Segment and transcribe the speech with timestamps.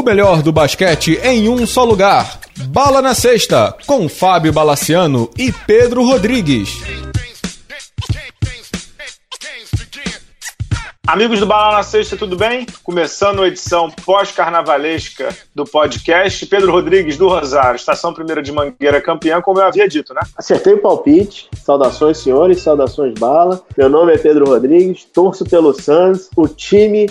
[0.00, 2.40] O melhor do basquete em um só lugar.
[2.68, 6.70] Bala na Sexta, com Fábio Balaciano e Pedro Rodrigues.
[11.06, 12.66] Amigos do Bala na Sexta, tudo bem?
[12.82, 16.46] Começando a edição pós-carnavalesca do podcast.
[16.46, 20.22] Pedro Rodrigues, do Rosário, Estação Primeira de Mangueira, campeã, como eu havia dito, né?
[20.34, 21.46] Acertei o palpite.
[21.62, 22.62] Saudações, senhores.
[22.62, 23.62] Saudações, Bala.
[23.76, 25.04] Meu nome é Pedro Rodrigues.
[25.04, 27.06] Torço pelo Suns, o time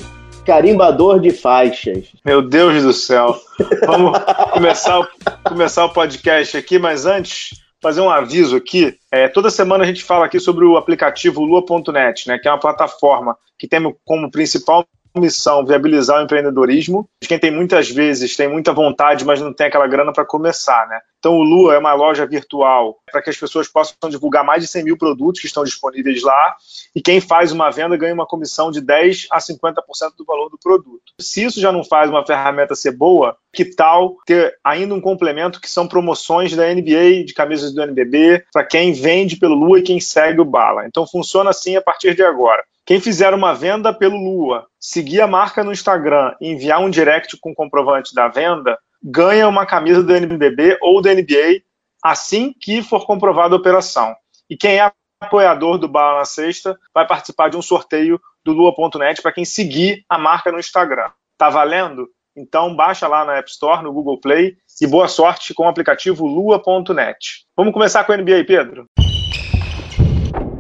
[0.50, 2.08] carimbador de faixas.
[2.26, 3.40] Meu Deus do céu.
[3.86, 4.18] Vamos
[4.52, 5.08] começar,
[5.44, 8.98] começar o podcast aqui, mas antes, fazer um aviso aqui.
[9.12, 12.60] É, toda semana a gente fala aqui sobre o aplicativo Lua.net, né, que é uma
[12.60, 18.48] plataforma que tem como principal missão viabilizar o empreendedorismo de quem tem muitas vezes tem
[18.48, 21.00] muita vontade, mas não tem aquela grana para começar, né?
[21.20, 24.70] Então o Lua é uma loja virtual para que as pessoas possam divulgar mais de
[24.70, 26.56] 100 mil produtos que estão disponíveis lá
[26.96, 29.74] e quem faz uma venda ganha uma comissão de 10 a 50%
[30.18, 31.14] do valor do produto.
[31.20, 35.60] Se isso já não faz uma ferramenta ser boa, que tal ter ainda um complemento
[35.60, 39.84] que são promoções da NBA, de camisas do NBB, para quem vende pelo Lua e
[39.84, 40.86] quem segue o Bala.
[40.86, 42.64] Então funciona assim a partir de agora.
[42.86, 47.38] Quem fizer uma venda pelo Lua, seguir a marca no Instagram e enviar um direct
[47.38, 51.62] com comprovante da venda, ganha uma camisa do NBB ou da NBA
[52.04, 54.16] assim que for comprovada a operação.
[54.50, 59.22] E quem é apoiador do Bala na Sexta vai participar de um sorteio do Lua.net
[59.22, 61.10] para quem seguir a marca no Instagram.
[61.38, 62.08] Tá valendo?
[62.36, 66.26] Então baixa lá na App Store, no Google Play e boa sorte com o aplicativo
[66.26, 67.46] Lua.net.
[67.56, 68.86] Vamos começar com a NBA, Pedro?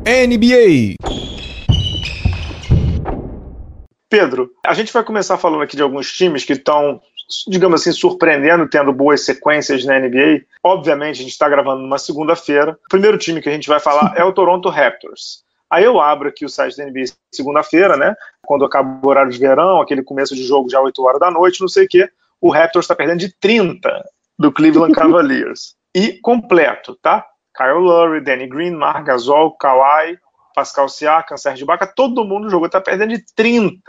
[0.05, 1.18] NBA.
[4.09, 6.99] Pedro, a gente vai começar falando aqui de alguns times que estão,
[7.47, 10.41] digamos assim, surpreendendo, tendo boas sequências na NBA.
[10.63, 12.71] Obviamente, a gente está gravando numa segunda-feira.
[12.71, 15.43] O primeiro time que a gente vai falar é o Toronto Raptors.
[15.69, 18.15] Aí eu abro aqui o site da NBA segunda-feira, né?
[18.41, 21.61] Quando acaba o horário de verão, aquele começo de jogo já 8 horas da noite,
[21.61, 22.09] não sei o quê.
[22.41, 24.03] O Raptors está perdendo de 30
[24.39, 25.75] do Cleveland Cavaliers.
[25.95, 27.25] e completo, tá?
[27.55, 30.17] Kyle Lowry, Danny Green, Marc Gasol, Kawhi,
[30.59, 33.79] Pascal Siakam, Sérgio Baca, todo mundo jogou, está perdendo de 30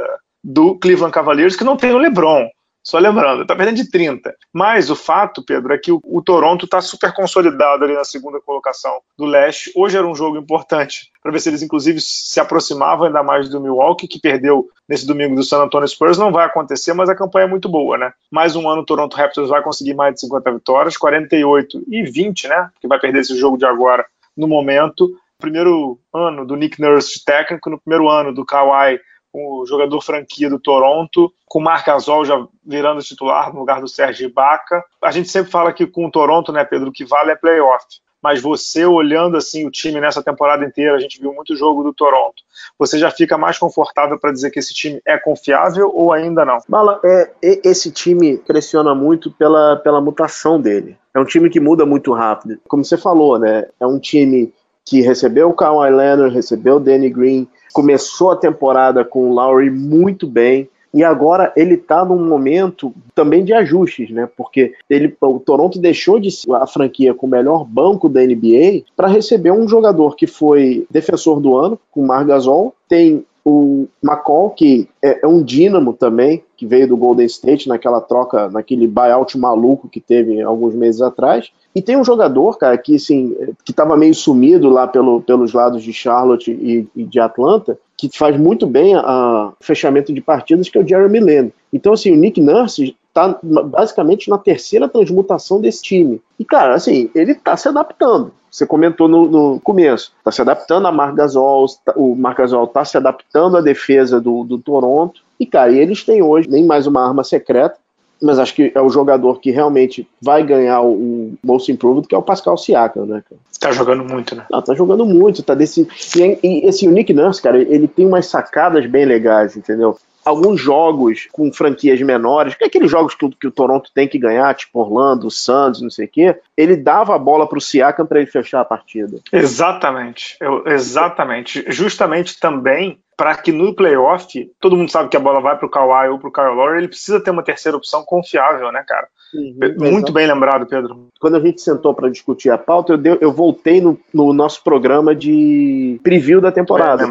[0.43, 2.49] do Cleveland Cavaliers, que não tem o LeBron.
[2.83, 4.33] Só lembrando, está perdendo de 30.
[4.53, 8.41] Mas o fato, Pedro, é que o, o Toronto está super consolidado ali na segunda
[8.41, 9.73] colocação do leste.
[9.75, 13.61] Hoje era um jogo importante para ver se eles, inclusive, se aproximavam ainda mais do
[13.61, 16.17] Milwaukee, que perdeu nesse domingo do San Antonio Spurs.
[16.19, 18.13] Não vai acontecer, mas a campanha é muito boa, né?
[18.31, 22.49] Mais um ano o Toronto Raptors vai conseguir mais de 50 vitórias, 48 e 20,
[22.49, 22.71] né?
[22.81, 24.07] Que vai perder esse jogo de agora
[24.37, 29.01] no momento primeiro ano do Nick Nurse técnico, no primeiro ano do Kawhi,
[29.33, 33.89] o jogador franquia do Toronto, com o Marc Gasol já virando titular no lugar do
[33.89, 34.85] Sérgio Ibaka.
[35.03, 37.85] A gente sempre fala que com o Toronto, né, Pedro, o que vale é playoff.
[38.23, 41.95] Mas você olhando assim o time nessa temporada inteira, a gente viu muito jogo do
[41.95, 42.43] Toronto.
[42.79, 46.59] Você já fica mais confortável para dizer que esse time é confiável ou ainda não?
[46.69, 50.99] Bala, é, esse time pressiona muito pela, pela mutação dele.
[51.15, 52.61] É um time que muda muito rápido.
[52.69, 53.67] Como você falou, né?
[53.81, 54.53] É um time
[54.91, 59.71] que recebeu o Kawhi Leonard, recebeu o Danny Green, começou a temporada com o Lowry
[59.71, 64.29] muito bem, e agora ele está num momento também de ajustes, né?
[64.37, 68.83] Porque ele, o Toronto deixou de ser a franquia com o melhor banco da NBA
[68.97, 73.87] para receber um jogador que foi defensor do ano, com o Mar Gasol, tem o
[74.03, 78.87] McCall, que é, é, um dínamo também, que veio do Golden State naquela troca, naquele
[78.87, 81.51] buyout maluco que teve alguns meses atrás.
[81.75, 83.35] E tem um jogador, cara, que assim,
[83.65, 88.11] que estava meio sumido lá pelo, pelos lados de Charlotte e, e de Atlanta, que
[88.15, 91.53] faz muito bem a, fechamento de partidas, que é o Jeremy Lin.
[91.73, 96.23] Então, assim, o Nick Nurse está basicamente na terceira transmutação desse time.
[96.39, 98.33] E, cara, assim, ele está se adaptando.
[98.51, 102.65] Você comentou no, no começo, está se adaptando a Marc Gasol, tá, o Marc Gasol
[102.65, 105.23] está se adaptando à defesa do, do Toronto.
[105.39, 107.77] E, cara, eles têm hoje nem mais uma arma secreta,
[108.21, 112.19] mas acho que é o jogador que realmente vai ganhar o Most Improved, que é
[112.19, 113.41] o Pascal Siakam, né, cara?
[113.59, 114.45] Tá jogando muito, né?
[114.51, 115.87] Não, tá jogando muito, tá desse...
[116.17, 119.97] E, e esse o Nick Nurse, cara, ele tem umas sacadas bem legais, entendeu?
[120.25, 124.19] Alguns jogos com franquias menores, que é aqueles jogos que, que, o Toronto tem que
[124.19, 128.07] ganhar, tipo Orlando, Santos, não sei o quê, ele dava a bola para o Siakam
[128.07, 129.19] para ele fechar a partida.
[129.33, 131.65] Exatamente, Eu, exatamente.
[131.69, 135.69] Justamente também para que no playoff, todo mundo sabe que a bola vai para o
[135.69, 139.09] Kawhi ou para o Kyle Lowry, ele precisa ter uma terceira opção confiável, né, cara?
[139.35, 140.13] Uhum, Muito exatamente.
[140.13, 141.09] bem lembrado, Pedro.
[141.21, 144.65] Quando a gente sentou para discutir a pauta, eu, dei, eu voltei no, no, nosso
[144.65, 147.03] programa de preview da temporada.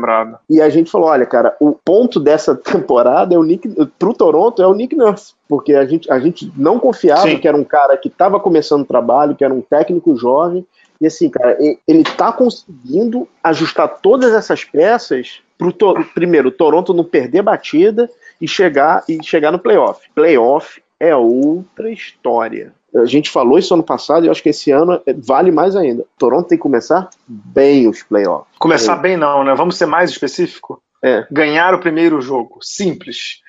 [0.50, 3.70] E a gente falou: olha, cara, o ponto dessa temporada é o Nick.
[4.00, 5.36] Pro Toronto é o Nick Nurse.
[5.48, 7.38] Porque a gente, a gente não confiava Sim.
[7.38, 10.66] que era um cara que estava começando o trabalho, que era um técnico jovem.
[11.02, 11.58] E assim, cara,
[11.88, 18.10] ele tá conseguindo ajustar todas essas peças pro to primeiro, o Toronto não perder batida
[18.40, 20.10] e chegar e chegar no playoff.
[20.14, 22.74] Playoff é outra história.
[22.96, 26.06] A gente falou isso ano passado e eu acho que esse ano vale mais ainda.
[26.18, 28.58] Toronto tem que começar bem os playoffs.
[28.58, 29.02] Começar é.
[29.02, 29.54] bem não, né?
[29.54, 30.82] Vamos ser mais específico?
[31.02, 31.26] É.
[31.32, 32.60] Ganhar o primeiro jogo.
[32.62, 33.42] Simples.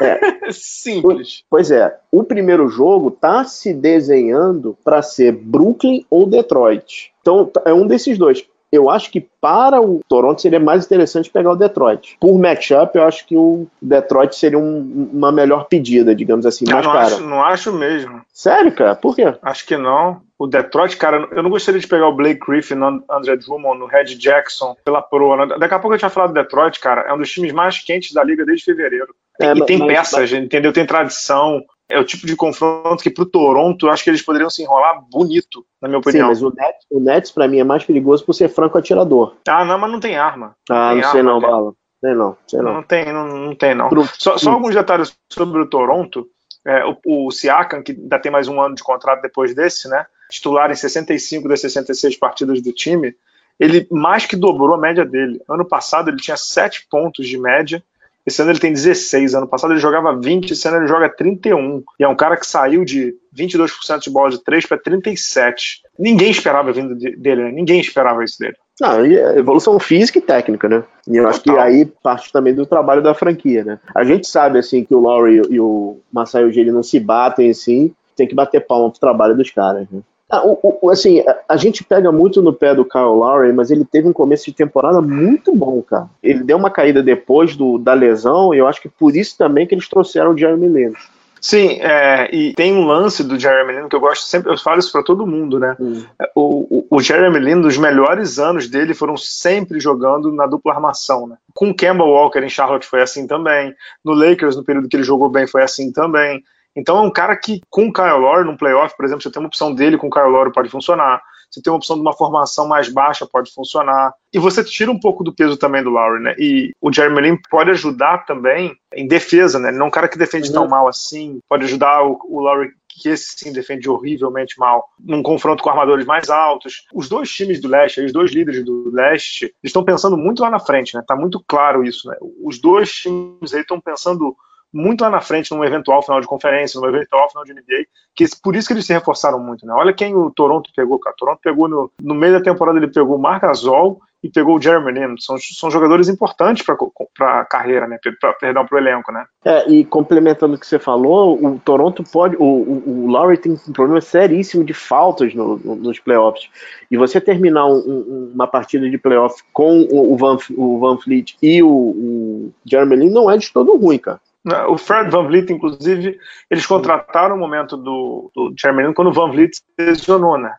[0.00, 0.18] É.
[0.50, 1.44] Simples.
[1.48, 1.96] Pois é.
[2.10, 7.12] O primeiro jogo tá se desenhando para ser Brooklyn ou Detroit.
[7.20, 8.44] Então é um desses dois.
[8.72, 12.16] Eu acho que para o Toronto seria mais interessante pegar o Detroit.
[12.20, 16.84] Por matchup, eu acho que o Detroit seria um, uma melhor pedida, digamos assim, mais
[16.84, 17.06] não cara.
[17.06, 18.22] Acho, não acho mesmo.
[18.32, 18.94] Sério, cara?
[18.94, 19.34] Por quê?
[19.40, 20.20] Acho que não.
[20.38, 23.86] O Detroit, cara, eu não gostaria de pegar o Blake Griffin, no André Drummond, no
[23.86, 25.46] Red Jackson pela proa.
[25.58, 27.02] Daqui a pouco a gente vai falar do Detroit, cara.
[27.02, 29.14] É um dos times mais quentes da liga desde fevereiro.
[29.40, 30.32] É, e tem mas, peças, mas...
[30.32, 30.72] entendeu?
[30.72, 34.22] Tem tradição é o tipo de confronto que para o Toronto eu acho que eles
[34.22, 36.34] poderiam se enrolar bonito, na minha opinião.
[36.34, 39.36] Sim, mas o Nets, o Nets para mim é mais perigoso por ser franco atirador.
[39.48, 40.56] Ah, não, mas não tem arma.
[40.68, 41.72] Ah, não, não sei não, Bala.
[42.00, 42.74] Sei não, sei não.
[42.74, 43.88] Não tem, não, não tem não.
[43.88, 44.04] Pro...
[44.18, 46.28] Só, só, alguns detalhes sobre o Toronto.
[46.66, 50.04] É, o, o Siakam, que ainda tem mais um ano de contrato depois desse, né?
[50.28, 53.14] Titular em 65 das 66 partidas do time,
[53.58, 55.40] ele mais que dobrou a média dele.
[55.48, 57.82] Ano passado ele tinha 7 pontos de média
[58.26, 61.84] esse ano ele tem 16, ano passado ele jogava 20, esse ano ele joga 31.
[61.98, 65.82] E é um cara que saiu de 22% de bola de 3 para 37.
[65.96, 67.52] Ninguém esperava vindo dele, né?
[67.52, 68.56] Ninguém esperava isso dele.
[68.80, 70.82] Não, é evolução física e técnica, né?
[71.08, 73.78] E eu acho que aí parte também do trabalho da franquia, né?
[73.94, 77.94] A gente sabe, assim, que o Laurie e o Masai Ujiri não se batem, assim,
[78.16, 80.00] tem que bater palma pro trabalho dos caras, né?
[80.28, 83.70] Ah, o, o, assim, a, a, gente pega muito no pé do Kyle Lowry, mas
[83.70, 86.08] ele teve um começo de temporada muito bom, cara.
[86.20, 89.66] Ele deu uma caída depois do, da lesão, e eu acho que por isso também
[89.66, 90.92] que eles trouxeram o Jeremy Lin.
[91.40, 94.80] Sim, é, e tem um lance do Jeremy Lin que eu gosto sempre, eu falo
[94.80, 95.76] isso para todo mundo, né?
[95.78, 96.02] Hum.
[96.34, 101.28] O, o, o, Jeremy Lin, dos melhores anos dele, foram sempre jogando na dupla armação,
[101.28, 101.36] né?
[101.54, 103.72] Com o Campbell Walker em Charlotte foi assim também,
[104.04, 106.42] no Lakers, no período que ele jogou bem, foi assim também.
[106.76, 109.40] Então é um cara que, com o Kyle Lowry, num playoff, por exemplo, você tem
[109.40, 111.22] uma opção dele com o Kyle Lowry, pode funcionar.
[111.50, 114.12] Você tem uma opção de uma formação mais baixa, pode funcionar.
[114.32, 116.34] E você tira um pouco do peso também do Lowry, né?
[116.38, 119.68] E o Jeremy Lin pode ajudar também em defesa, né?
[119.68, 120.54] Ele não é um cara que defende uhum.
[120.54, 121.38] tão mal assim.
[121.48, 126.06] Pode ajudar o, o Lowry que esse sim defende horrivelmente mal, num confronto com armadores
[126.06, 126.86] mais altos.
[126.94, 130.58] Os dois times do leste, os dois líderes do leste, estão pensando muito lá na
[130.58, 131.04] frente, né?
[131.06, 132.16] Tá muito claro isso, né?
[132.42, 134.34] Os dois times aí estão pensando
[134.76, 138.26] muito lá na frente num eventual final de conferência, num eventual final de NBA, que
[138.42, 139.72] por isso que eles se reforçaram muito, né?
[139.72, 141.14] Olha quem o Toronto pegou, cara.
[141.14, 144.56] O Toronto pegou no, no meio da temporada, ele pegou o Marc Gasol e pegou
[144.56, 145.14] o Jeremy Lin.
[145.18, 147.98] São, são jogadores importantes para a carreira, né?
[148.20, 149.24] Pra, perdão, para o elenco, né?
[149.44, 152.36] É, e complementando o que você falou, o Toronto pode.
[152.36, 156.48] O, o, o Lowry tem um problema seríssimo de faltas no, no, nos playoffs.
[156.90, 161.36] E você terminar um, um, uma partida de playoff com o Van, o Van Fleet
[161.42, 164.20] e o, o Jeremy Lin não é de todo ruim, cara.
[164.46, 166.16] Né, o Fred Van Vliet, inclusive,
[166.48, 170.54] eles contrataram no momento do, do Chairman quando o Van Vliet se lesionou, né?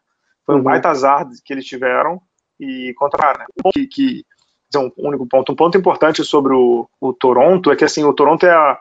[0.45, 0.63] Foi um uhum.
[0.65, 2.21] baita azar que eles tiveram
[2.59, 3.39] e contrataram.
[3.39, 3.71] Né?
[3.73, 4.25] Que, que
[4.75, 5.53] um único ponto.
[5.53, 8.77] Um ponto importante sobre o, o Toronto é que assim, o Toronto é a,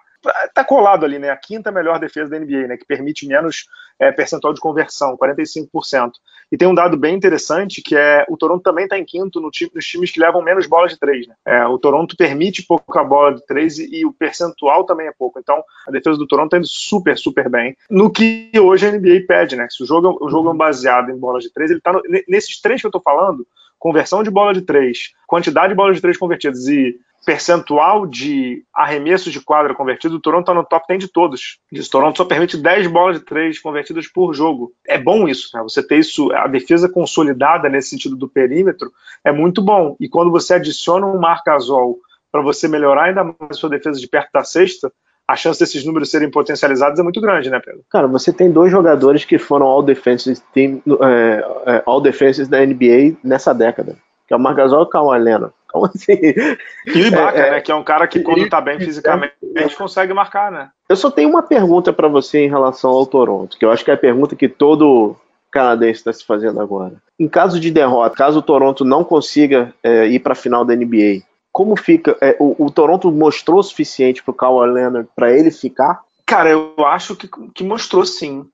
[0.55, 1.31] tá colado ali, né?
[1.31, 2.77] A quinta melhor defesa da NBA, né?
[2.77, 3.67] Que permite menos
[3.99, 6.13] é, percentual de conversão, 45%.
[6.51, 9.51] E tem um dado bem interessante que é o Toronto também está em quinto no
[9.51, 11.35] time, nos times que levam menos bolas de três, né?
[11.45, 15.39] É, o Toronto permite pouca bola de três e, e, o percentual também é pouco.
[15.39, 17.77] Então a defesa do Toronto está indo super, super bem.
[17.91, 19.67] No que hoje a NBA pede, né?
[19.71, 21.93] Se o jogo, o jogo é baseado em bolas de três, ele está
[22.29, 23.47] nesses três que eu estou falando
[23.79, 29.33] conversão de bola de três, quantidade de bolas de três convertidas e percentual de arremessos
[29.33, 31.59] de quadra convertido, o Toronto está no top 10 de todos.
[31.73, 34.73] O Toronto só permite 10 bolas de três convertidas por jogo.
[34.87, 35.61] É bom isso, né?
[35.65, 38.93] Você ter isso, a defesa consolidada nesse sentido do perímetro
[39.25, 39.97] é muito bom.
[39.99, 41.99] E quando você adiciona um marcasol
[42.31, 44.93] para você melhorar ainda mais a sua defesa de perto da sexta,
[45.29, 47.83] a chance desses números serem potencializados é muito grande, né, Pedro?
[47.91, 52.65] Cara, você tem dois jogadores que foram all defenses team, é, é, all defenses da
[52.65, 55.53] NBA nessa década, que é o Margasol e o Kawhi Leonard.
[55.69, 56.13] Como assim?
[56.13, 59.35] E o Ibaka, é, é, né, que é um cara que quando tá bem fisicamente,
[59.57, 60.71] a gente consegue marcar, né?
[60.89, 63.91] Eu só tenho uma pergunta para você em relação ao Toronto, que eu acho que
[63.91, 65.17] é a pergunta que todo
[65.51, 66.95] canadense está se fazendo agora.
[67.19, 70.77] Em caso de derrota, caso o Toronto não consiga é, ir para a final da
[70.77, 71.23] NBA,
[71.57, 72.19] como fica?
[72.21, 76.03] É, o, o, Toronto mostrou o suficiente pro Kawhi Leonard para ele ficar?
[76.27, 78.47] Cara, eu acho que, que mostrou sim.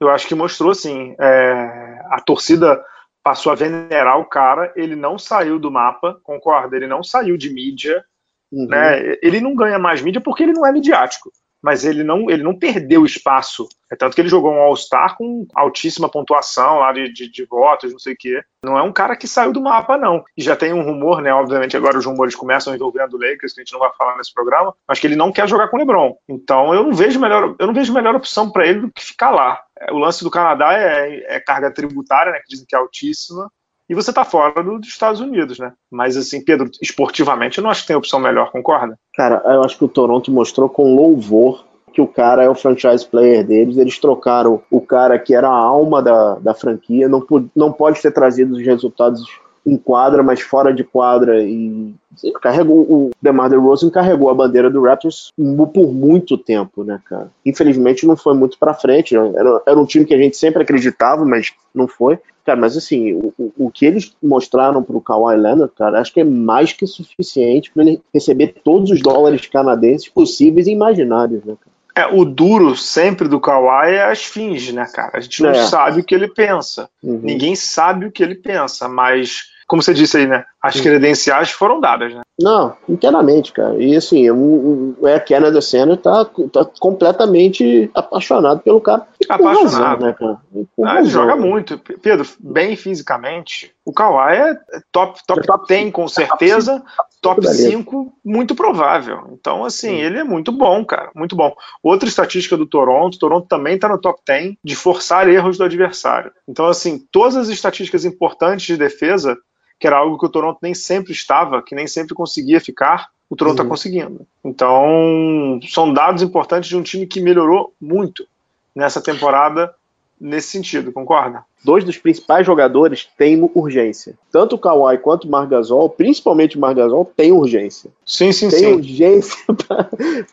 [0.00, 1.16] Eu acho que mostrou sim.
[1.18, 2.80] É, a torcida
[3.20, 6.76] passou a venerar o cara, ele não saiu do mapa, concorda?
[6.76, 8.04] Ele não saiu de mídia,
[8.52, 8.68] uhum.
[8.68, 9.16] né?
[9.20, 11.32] Ele não ganha mais mídia porque ele não é midiático.
[11.66, 13.68] Mas ele não, ele não perdeu espaço.
[13.90, 17.90] É tanto que ele jogou um All-Star com altíssima pontuação lá de, de, de, votos,
[17.90, 18.40] não sei o quê.
[18.62, 20.24] Não é um cara que saiu do mapa, não.
[20.36, 21.34] E já tem um rumor, né?
[21.34, 24.32] Obviamente agora os rumores começam envolvendo o Lakers, que a gente não vai falar nesse
[24.32, 26.16] programa, mas que ele não quer jogar com o LeBron.
[26.28, 29.32] Então eu não vejo melhor, eu não vejo melhor opção para ele do que ficar
[29.32, 29.60] lá.
[29.80, 32.38] É, o lance do Canadá é, é carga tributária, né?
[32.38, 33.50] Que dizem que é altíssima
[33.88, 35.72] e você está fora do, dos Estados Unidos, né?
[35.90, 38.98] Mas assim, Pedro, esportivamente eu não acho que tem opção melhor, concorda?
[39.14, 41.64] Cara, eu acho que o Toronto mostrou com louvor
[41.96, 43.78] que o cara é o franchise player deles.
[43.78, 47.24] Eles trocaram o cara que era a alma da, da franquia, não,
[47.54, 49.24] não pode ter trazido os resultados
[49.64, 51.94] em quadra, mas fora de quadra e
[52.40, 55.32] carregou o DeMar DeRozan carregou a bandeira do Raptors
[55.74, 57.30] por muito tempo, né, cara?
[57.44, 61.24] Infelizmente não foi muito para frente, era, era um time que a gente sempre acreditava,
[61.24, 62.18] mas não foi.
[62.46, 66.24] Cara, mas assim, o, o que eles mostraram pro Kawhi Leonard, cara, acho que é
[66.24, 71.76] mais que suficiente para ele receber todos os dólares canadenses possíveis e imaginários, né, cara?
[72.08, 75.12] É, o duro sempre do Kawhi é as fins, né, cara?
[75.14, 75.54] A gente não é.
[75.54, 76.88] sabe o que ele pensa.
[77.02, 77.18] Uhum.
[77.20, 80.44] Ninguém sabe o que ele pensa, mas como você disse aí, né?
[80.62, 82.22] As credenciais foram dadas, né?
[82.38, 83.82] Não, inteiramente, cara.
[83.82, 89.06] E assim, o, o Air Canada Center tá, tá completamente apaixonado pelo cara.
[89.28, 89.64] apaixonado.
[89.64, 90.38] Razão, né, cara?
[90.84, 91.78] Ah, ele joga muito.
[91.78, 93.74] Pedro, bem fisicamente.
[93.84, 94.58] O Kawhi é
[94.92, 96.82] top, top, é top 10, com certeza.
[97.22, 99.30] Top 5, muito provável.
[99.32, 99.96] Então, assim, Sim.
[99.96, 101.10] ele é muito bom, cara.
[101.14, 101.54] Muito bom.
[101.82, 106.30] Outra estatística do Toronto, Toronto também tá no top 10 de forçar erros do adversário.
[106.46, 109.36] Então, assim, todas as estatísticas importantes de defesa
[109.78, 113.36] que era algo que o Toronto nem sempre estava, que nem sempre conseguia ficar, o
[113.36, 113.68] Toronto está uhum.
[113.68, 114.26] conseguindo.
[114.44, 118.26] Então, são dados importantes de um time que melhorou muito
[118.74, 119.74] nessa temporada
[120.20, 121.44] nesse sentido, concorda?
[121.62, 124.14] Dois dos principais jogadores têm urgência.
[124.30, 127.90] Tanto o Kawhi quanto o Margasol, principalmente o Margasol, tem urgência.
[128.04, 128.64] Sim, sim, tem sim.
[128.64, 129.44] Tem urgência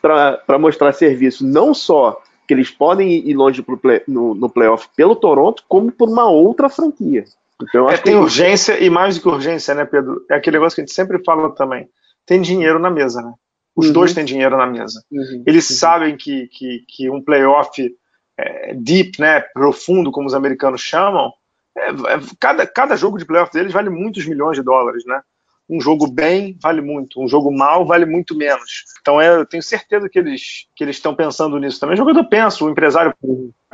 [0.00, 1.46] para mostrar serviço.
[1.46, 6.08] Não só que eles podem ir longe play, no, no playoff pelo Toronto, como por
[6.08, 7.24] uma outra franquia.
[7.62, 8.18] Então, é, tem que...
[8.18, 10.24] urgência e mais do que urgência, né, Pedro?
[10.30, 11.88] É aquele negócio que a gente sempre fala também.
[12.26, 13.32] Tem dinheiro na mesa, né?
[13.76, 13.92] Os uhum.
[13.92, 15.02] dois têm dinheiro na mesa.
[15.10, 15.42] Uhum.
[15.46, 15.76] Eles uhum.
[15.76, 17.94] sabem que, que, que, um playoff
[18.38, 21.32] é, deep, né, profundo, como os americanos chamam,
[21.76, 25.20] é, é, cada, cada jogo de playoff deles vale muitos milhões de dólares, né?
[25.68, 28.84] Um jogo bem vale muito, um jogo mal vale muito menos.
[29.00, 31.94] Então é, eu tenho certeza que eles que eles estão pensando nisso também.
[31.94, 33.14] O jogador pensa, o empresário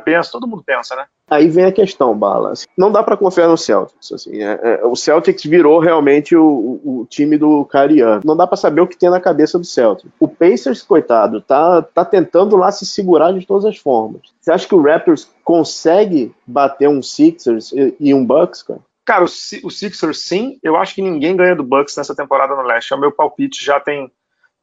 [0.01, 1.05] pensa, todo mundo pensa, né?
[1.29, 2.53] Aí vem a questão, Bala.
[2.77, 4.11] Não dá para confiar no Celtics.
[4.11, 8.21] Assim, é, é, o Celtics virou realmente o, o, time do Cariano.
[8.25, 10.11] Não dá para saber o que tem na cabeça do Celtics.
[10.19, 14.21] O Pacers, coitado, tá, tá tentando lá se segurar de todas as formas.
[14.41, 18.81] Você acha que o Raptors consegue bater um Sixers e, e um Bucks, cara?
[19.05, 19.27] Cara, o,
[19.63, 20.59] o Sixers sim.
[20.61, 22.93] Eu acho que ninguém ganha do Bucks nessa temporada no leste.
[22.93, 23.63] É o meu palpite.
[23.63, 24.11] Já tem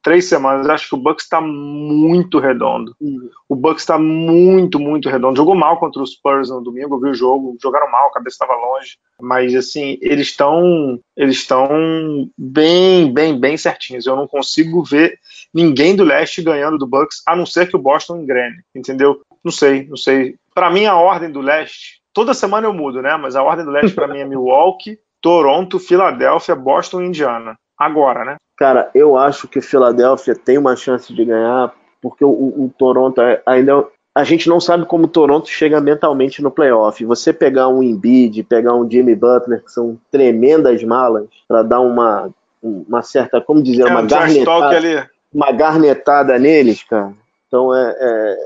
[0.01, 0.65] três semanas.
[0.65, 2.95] Eu acho que o Bucks está muito redondo.
[2.99, 3.29] Uhum.
[3.47, 5.37] O Bucks está muito, muito redondo.
[5.37, 8.35] Jogou mal contra os Spurs no domingo, eu vi o jogo, jogaram mal, a cabeça
[8.35, 8.97] estava longe.
[9.21, 14.05] Mas assim, eles estão eles estão bem, bem, bem certinhos.
[14.05, 15.19] Eu não consigo ver
[15.53, 19.21] ninguém do leste ganhando do Bucks, a não ser que o Boston engrene, entendeu?
[19.43, 20.35] Não sei, não sei.
[20.53, 23.15] Para mim a ordem do leste, toda semana eu mudo, né?
[23.15, 27.55] Mas a ordem do leste para mim é Milwaukee, Toronto, Filadélfia, Boston e Indiana.
[27.77, 28.35] Agora, né?
[28.57, 33.21] Cara, eu acho que o Philadelphia tem uma chance de ganhar, porque o, o Toronto
[33.21, 33.87] é, ainda.
[34.13, 37.05] A gente não sabe como o Toronto chega mentalmente no playoff.
[37.05, 42.29] Você pegar um Embiid, pegar um Jimmy Butler, que são tremendas malas, para dar uma,
[42.61, 47.13] uma certa, como dizer, é, uma, um garnetada, uma garnetada neles, cara.
[47.47, 48.37] Então é, é,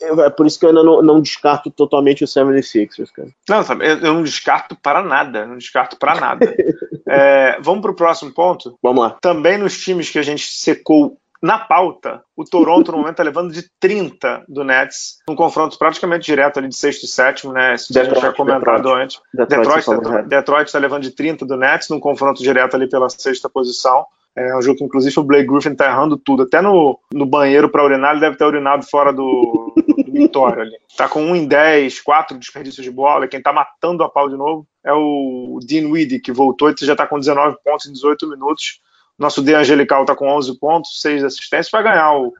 [0.00, 3.28] é, por isso que eu ainda não, não descarto totalmente o 76ers, cara.
[3.48, 6.54] Não, sabe, eu não descarto para nada, não descarto para nada.
[7.08, 8.78] é, vamos para o próximo ponto?
[8.82, 9.16] Vamos lá.
[9.20, 13.52] Também nos times que a gente secou na pauta, o Toronto no momento está levando
[13.52, 17.74] de 30 do Nets, um confronto praticamente direto ali de sexto e sétimo, né?
[17.74, 19.02] Isso Detroit, a gente já comentado Detroit.
[19.02, 19.20] antes.
[19.32, 24.06] Detroit, Detroit está levando de 30 do Nets, num confronto direto ali pela sexta posição.
[24.36, 26.42] É um jogo que, inclusive, o Blake Griffin tá errando tudo.
[26.42, 29.72] Até no, no banheiro para urinar, ele deve ter urinado fora do
[30.16, 30.76] Vitória ali.
[30.96, 33.28] Tá com 1 em 10, 4 desperdícios de bola.
[33.28, 36.96] Quem tá matando a pau de novo é o Dean Weedy, que voltou e já
[36.96, 38.80] tá com 19 pontos em 18 minutos.
[39.18, 41.70] Nosso De Angelical tá com 11 pontos, 6 assistências.
[41.70, 42.32] Vai ganhar o,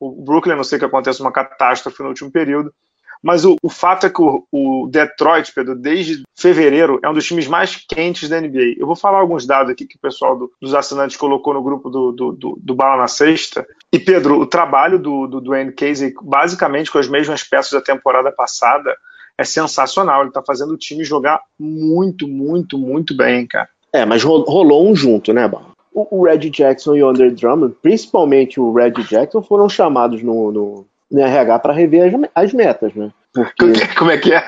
[0.00, 2.74] o Brooklyn, não sei que aconteça uma catástrofe no último período.
[3.22, 7.26] Mas o, o fato é que o, o, Detroit, Pedro, desde fevereiro, é um dos
[7.26, 8.76] times mais quentes da NBA.
[8.78, 11.88] Eu vou falar alguns dados aqui que o pessoal do, dos assinantes colocou no grupo
[11.90, 13.66] do, do, do, do Bala na Sexta.
[13.92, 18.30] E, Pedro, o trabalho do, do Dwayne Casey, basicamente com as mesmas peças da temporada
[18.30, 18.96] passada,
[19.38, 20.20] é sensacional.
[20.20, 23.68] Ele está fazendo o time jogar muito, muito, muito bem, cara.
[23.92, 25.74] É, mas rolou um junto, né, Bala?
[25.94, 30.86] o Red Jackson e o Andre Drummond, principalmente o Red Jackson, foram chamados no, no,
[31.14, 33.10] no RH para rever as, as, metas, né?
[33.32, 33.86] Porque...
[33.96, 34.42] Como é que é?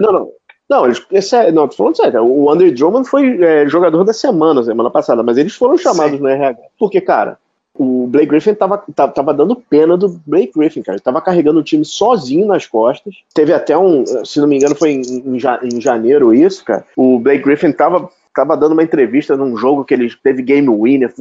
[0.00, 0.30] Não, não.
[0.68, 2.24] Não, eles, esse é, não, tô falando sério.
[2.24, 6.22] O Andrew Drummond foi é, jogador da semana, semana passada, mas eles foram chamados Sim.
[6.22, 6.58] no RH.
[6.78, 7.38] Porque, cara,
[7.78, 10.96] o Blake Griffin tava, tava, tava, dando pena do Blake Griffin, cara.
[10.96, 13.14] Ele tava carregando o time sozinho nas costas.
[13.34, 16.86] Teve até um, se não me engano, foi em, em, em janeiro isso, cara.
[16.96, 21.14] O Blake Griffin tava tava dando uma entrevista num jogo que ele teve game winner.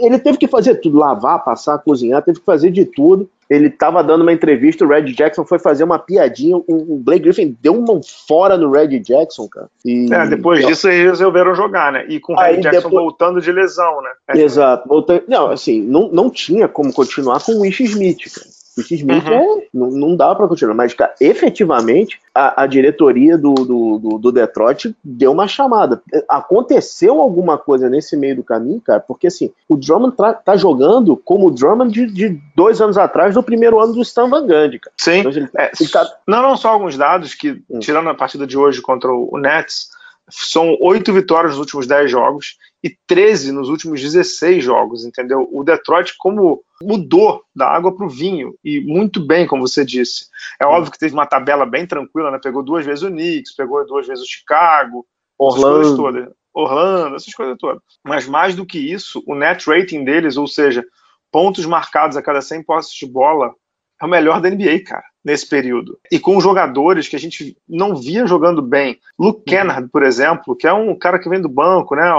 [0.00, 3.28] Ele teve que fazer tudo, lavar, passar, cozinhar, teve que fazer de tudo.
[3.48, 7.56] Ele tava dando uma entrevista, o Red Jackson foi fazer uma piadinha, o Blake Griffin
[7.60, 9.68] deu uma fora no Red Jackson, cara.
[9.84, 10.12] E...
[10.12, 12.04] É, depois disso eles resolveram jogar, né?
[12.08, 12.94] E com o Red Jackson depois...
[12.94, 14.10] voltando de lesão, né?
[14.28, 14.38] É.
[14.38, 14.88] Exato.
[14.88, 15.22] Voltando...
[15.28, 18.55] Não, assim, não, não tinha como continuar com o Wish Smith, cara.
[18.76, 19.32] Smith uhum.
[19.32, 20.74] é, não, não dá para continuar.
[20.74, 26.02] Mas, cara, efetivamente, a, a diretoria do, do, do, do, Detroit deu uma chamada.
[26.28, 31.16] Aconteceu alguma coisa nesse meio do caminho, cara, porque assim, o Drummond tá, tá jogando
[31.16, 34.78] como o Drummond de, de, dois anos atrás, do primeiro ano do Stan Van Gundy,
[34.78, 34.94] cara.
[34.98, 35.18] Sim.
[35.20, 36.06] Então, ele, é, ele tá...
[36.26, 37.78] Não, não só alguns dados que, hum.
[37.78, 39.88] tirando a partida de hoje contra o Nets,
[40.28, 45.48] são oito vitórias nos últimos dez jogos e 13 nos últimos 16 jogos, entendeu?
[45.50, 50.26] O Detroit, como mudou da água para o vinho, e muito bem, como você disse.
[50.60, 52.38] É óbvio que teve uma tabela bem tranquila, né?
[52.42, 55.06] Pegou duas vezes o Knicks, pegou duas vezes o Chicago,
[55.38, 55.96] Orlando.
[55.96, 56.28] Todas.
[56.54, 57.82] Orlando, essas coisas todas.
[58.02, 60.84] Mas mais do que isso, o net rating deles, ou seja,
[61.30, 63.52] pontos marcados a cada 100 posses de bola,
[64.00, 65.98] é o melhor da NBA, cara, nesse período.
[66.10, 68.98] E com jogadores que a gente não via jogando bem.
[69.18, 72.10] Luke Kennard, por exemplo, que é um cara que vem do banco, né?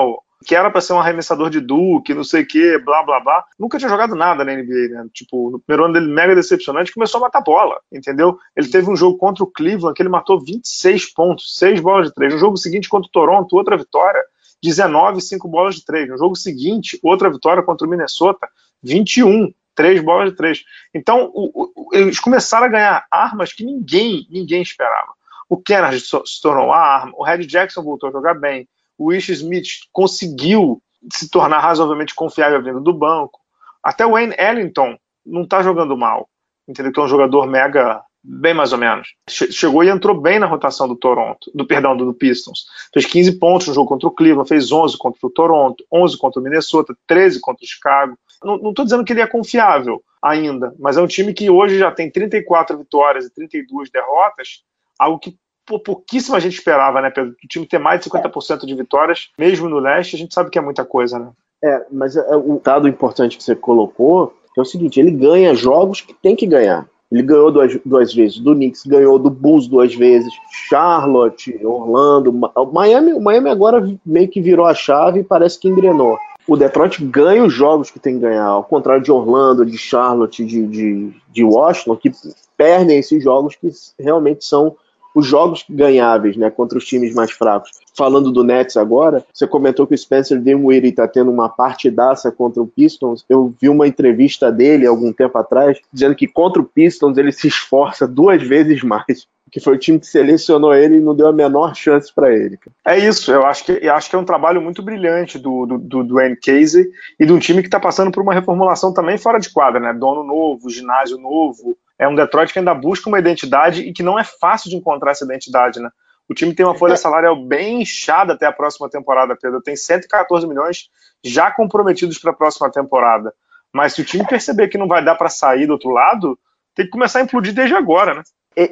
[0.46, 3.46] Que era para ser um arremessador de Duke, não sei o que, blá blá blá.
[3.58, 5.08] Nunca tinha jogado nada na NBA, né?
[5.13, 8.38] Tipo, no primeiro ano dele, mega decepcionante, começou a matar bola, entendeu?
[8.56, 12.13] Ele teve um jogo contra o Cleveland que ele matou 26 pontos, 6 bolas de
[12.13, 12.34] 3.
[12.34, 14.24] No jogo seguinte, contra o Toronto, outra vitória,
[14.62, 16.10] 19, 5 bolas de 3.
[16.10, 18.48] No jogo seguinte, outra vitória contra o Minnesota,
[18.84, 20.63] 21, 3 bolas de 3.
[20.94, 25.13] Então, o, o, eles começaram a ganhar armas que ninguém, ninguém esperava.
[25.50, 28.67] O Kennard se tornou a arma, o Red Jackson voltou a jogar bem,
[28.98, 30.82] o Ish Smith conseguiu
[31.13, 33.39] se tornar razoavelmente confiável vindo do banco.
[33.84, 36.27] Até o Wayne Ellington não está jogando mal,
[36.67, 36.91] entendeu?
[36.91, 39.10] Que é um jogador mega, bem mais ou menos.
[39.30, 42.65] Chegou e entrou bem na rotação do Toronto, do perdão, do, Pistons.
[42.93, 46.39] Fez 15 pontos no jogo contra o Cleveland, fez 11 contra o Toronto, 11 contra
[46.39, 48.17] o Minnesota, 13 contra o Chicago.
[48.43, 51.91] Não estou dizendo que ele é confiável ainda, mas é um time que hoje já
[51.91, 54.63] tem 34 vitórias e 32 derrotas,
[55.00, 57.32] algo que pouquíssima gente esperava, né, Pedro?
[57.32, 60.58] O time ter mais de 50% de vitórias, mesmo no leste, a gente sabe que
[60.58, 61.30] é muita coisa, né?
[61.63, 66.01] É, mas é, o dado importante que você colocou é o seguinte: ele ganha jogos
[66.01, 66.88] que tem que ganhar.
[67.12, 70.32] Ele ganhou duas, duas vezes do Knicks, ganhou do Bulls duas vezes,
[70.67, 72.34] Charlotte, Orlando,
[72.73, 73.13] Miami.
[73.13, 76.17] O Miami agora meio que virou a chave e parece que engrenou.
[76.45, 80.45] O Detroit ganha os jogos que tem que ganhar, ao contrário de Orlando, de Charlotte,
[80.45, 82.12] de, de, de Washington, que
[82.58, 84.75] perdem esses jogos que realmente são
[85.17, 87.71] os jogos ganháveis, né, contra os times mais fracos.
[87.95, 92.62] Falando do Nets agora, você comentou que o Spencer Dinwiddie está tendo uma partidaça contra
[92.62, 93.25] o Pistons.
[93.27, 97.47] Eu vi uma entrevista dele algum tempo atrás dizendo que contra o Pistons ele se
[97.47, 101.34] esforça duas vezes mais que foi o time que selecionou ele e não deu a
[101.34, 102.60] menor chance para ele.
[102.86, 105.77] É isso, eu acho que, eu acho que é um trabalho muito brilhante do, do,
[105.77, 106.86] do Dwayne Casey
[107.17, 109.93] e de um time que está passando por uma reformulação também fora de quadra, né?
[109.93, 114.20] Dono novo, ginásio novo, é um Detroit que ainda busca uma identidade e que não
[114.20, 115.90] é fácil de encontrar essa identidade, né?
[116.30, 116.98] O time tem uma folha é.
[116.98, 119.62] salarial bem inchada até a próxima temporada, Pedro.
[119.62, 120.90] Tem 114 milhões
[121.24, 123.34] já comprometidos para a próxima temporada.
[123.74, 126.38] Mas se o time perceber que não vai dar para sair do outro lado,
[126.76, 128.24] tem que começar a implodir desde agora, né?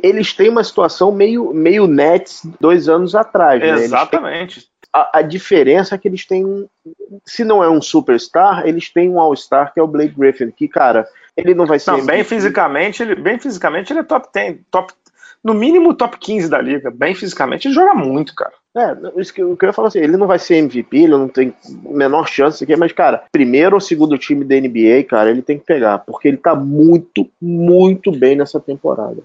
[0.02, 3.62] Eles têm uma situação meio, meio Nets dois anos atrás.
[3.62, 3.70] Né?
[3.70, 4.68] Exatamente.
[4.92, 6.68] A, a, diferença é que eles têm,
[7.24, 10.68] se não é um superstar, eles têm um all-star que é o Blake Griffin, que,
[10.68, 11.92] cara, ele não vai ser.
[11.92, 14.92] Não, bem fisicamente, ele, bem fisicamente, ele é top 10, top,
[15.44, 16.90] no mínimo top 15 da liga.
[16.90, 18.54] Bem fisicamente, ele joga muito, cara.
[18.76, 21.54] É, isso que eu queria falar assim, ele não vai ser MVP, ele não tem
[21.84, 25.66] menor chance aqui, mas, cara, primeiro ou segundo time da NBA, cara, ele tem que
[25.66, 29.22] pegar, porque ele tá muito, muito bem nessa temporada.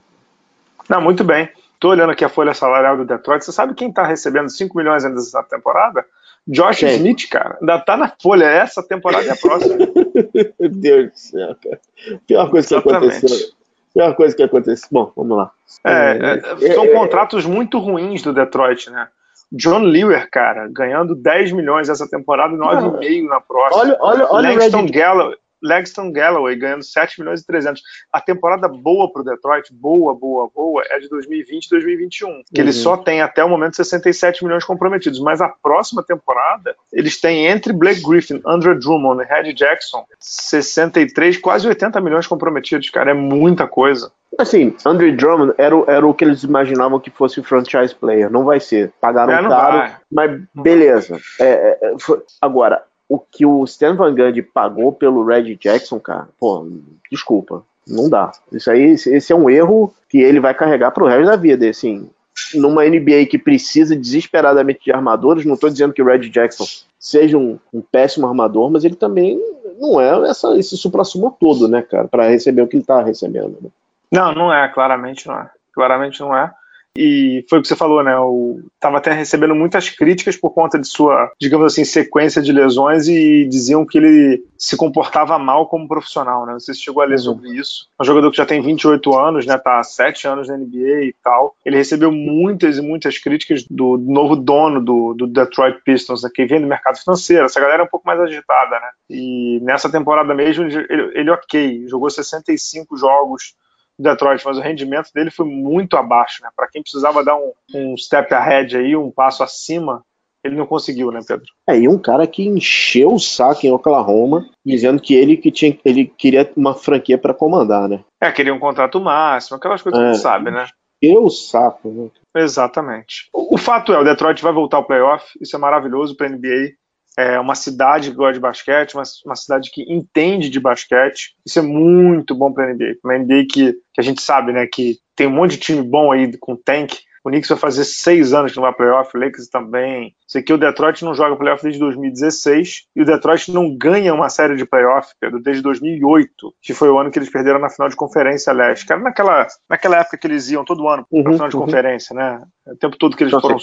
[0.91, 1.49] Não, muito bem.
[1.79, 3.45] Tô olhando aqui a folha salarial do Detroit.
[3.45, 6.05] Você sabe quem tá recebendo 5 milhões ainda nessa temporada?
[6.49, 6.97] Josh Quem?
[6.97, 8.47] Smith, cara, ainda tá na folha.
[8.47, 9.77] Essa temporada é a próxima.
[10.59, 11.81] Meu Deus do céu, cara.
[12.27, 13.17] Pior coisa que Exatamente.
[13.19, 13.49] aconteceu.
[13.95, 14.89] Pior coisa que aconteceu.
[14.91, 15.53] Bom, vamos lá.
[15.85, 19.07] É, é, é são é, contratos muito ruins do Detroit, né?
[19.53, 23.83] John Lewer, cara, ganhando 10 milhões essa temporada e 9,5 na próxima.
[23.83, 24.91] Olha, olha, olha Langston, Red...
[24.91, 27.83] Galloway, Langston Galloway ganhando 7 milhões e 300.
[28.13, 32.33] A temporada boa para o Detroit, boa, boa, boa, é de 2020 e 2021, que
[32.33, 32.45] uhum.
[32.55, 37.47] ele só tem até o momento 67 milhões comprometidos, mas a próxima temporada eles têm
[37.47, 43.15] entre Blake Griffin, Andrew Drummond e Red Jackson 63, quase 80 milhões comprometidos, cara, é
[43.15, 44.13] muita coisa.
[44.39, 48.31] Assim, Andre Drummond era, era o que eles imaginavam que fosse o franchise player.
[48.31, 48.93] Não vai ser.
[49.01, 49.97] Pagaram é, caro, vai.
[50.11, 51.19] mas beleza.
[51.39, 55.99] É, é, é, foi, agora, o que o Stan Van Gundy pagou pelo Red Jackson,
[55.99, 56.65] cara, pô,
[57.11, 57.65] desculpa.
[57.85, 58.31] Não dá.
[58.53, 61.69] Isso aí, esse é um erro que ele vai carregar pro resto da vida.
[61.69, 62.09] Assim,
[62.55, 66.65] numa NBA que precisa desesperadamente de armadores, não estou dizendo que o Red Jackson
[67.01, 69.41] seja um, um, péssimo armador, mas ele também
[69.81, 73.59] não é essa, esse supra-sumo todo, né, cara, para receber o que ele está recebendo.
[73.61, 73.71] Né?
[74.13, 75.51] Não, não é, claramente não é.
[75.73, 76.53] Claramente não é.
[76.97, 78.19] E foi o que você falou, né?
[78.19, 83.07] O, tava até recebendo muitas críticas por conta de sua, digamos assim, sequência de lesões
[83.07, 86.55] e diziam que ele se comportava mal como profissional, né?
[86.55, 87.89] Você chegou a ler sobre isso.
[88.01, 89.57] Um jogador que já tem 28 anos, né?
[89.57, 91.55] Tá há 7 anos na NBA e tal.
[91.65, 96.31] Ele recebeu muitas e muitas críticas do novo dono do, do Detroit Pistons, né?
[96.35, 97.47] que vem do mercado financeiro.
[97.47, 98.91] Essa galera é um pouco mais agitada, né?
[99.09, 103.55] E nessa temporada mesmo, ele, ele ok, jogou 65 jogos
[104.01, 106.49] Detroit, mas o rendimento dele foi muito abaixo, né?
[106.57, 110.03] Para quem precisava dar um, um step ahead aí, um passo acima,
[110.43, 111.47] ele não conseguiu, né, Pedro?
[111.69, 115.79] É, e um cara que encheu o saco em Oklahoma, dizendo que ele que tinha,
[115.85, 118.03] ele queria uma franquia para comandar, né?
[118.21, 120.67] É, queria um contrato máximo, aquelas coisas é, que você sabe, né?
[121.03, 122.11] Encheu o saco, né?
[122.43, 123.29] Exatamente.
[123.33, 126.73] O, o fato é, o Detroit vai voltar ao playoff, isso é maravilhoso para NBA
[127.19, 131.35] é uma cidade que gosta de basquete, uma, uma cidade que entende de basquete.
[131.45, 132.97] Isso é muito bom para a NBA.
[133.05, 136.13] Uma NBA que, que a gente sabe, né, que tem um monte de time bom
[136.13, 139.49] aí com tank, o Knicks vai fazer seis anos que não vai playoff, o Lakers
[139.49, 140.15] também.
[140.27, 144.31] Sei que o Detroit não joga playoff desde 2016 e o Detroit não ganha uma
[144.31, 147.89] série de playoff, Pedro, desde 2008, que foi o ano que eles perderam na final
[147.89, 148.87] de conferência leste.
[148.87, 151.65] Cara, naquela, naquela época que eles iam todo ano uhum, final de uhum.
[151.65, 152.41] conferência, né?
[152.67, 153.59] O tempo todo que eles foram.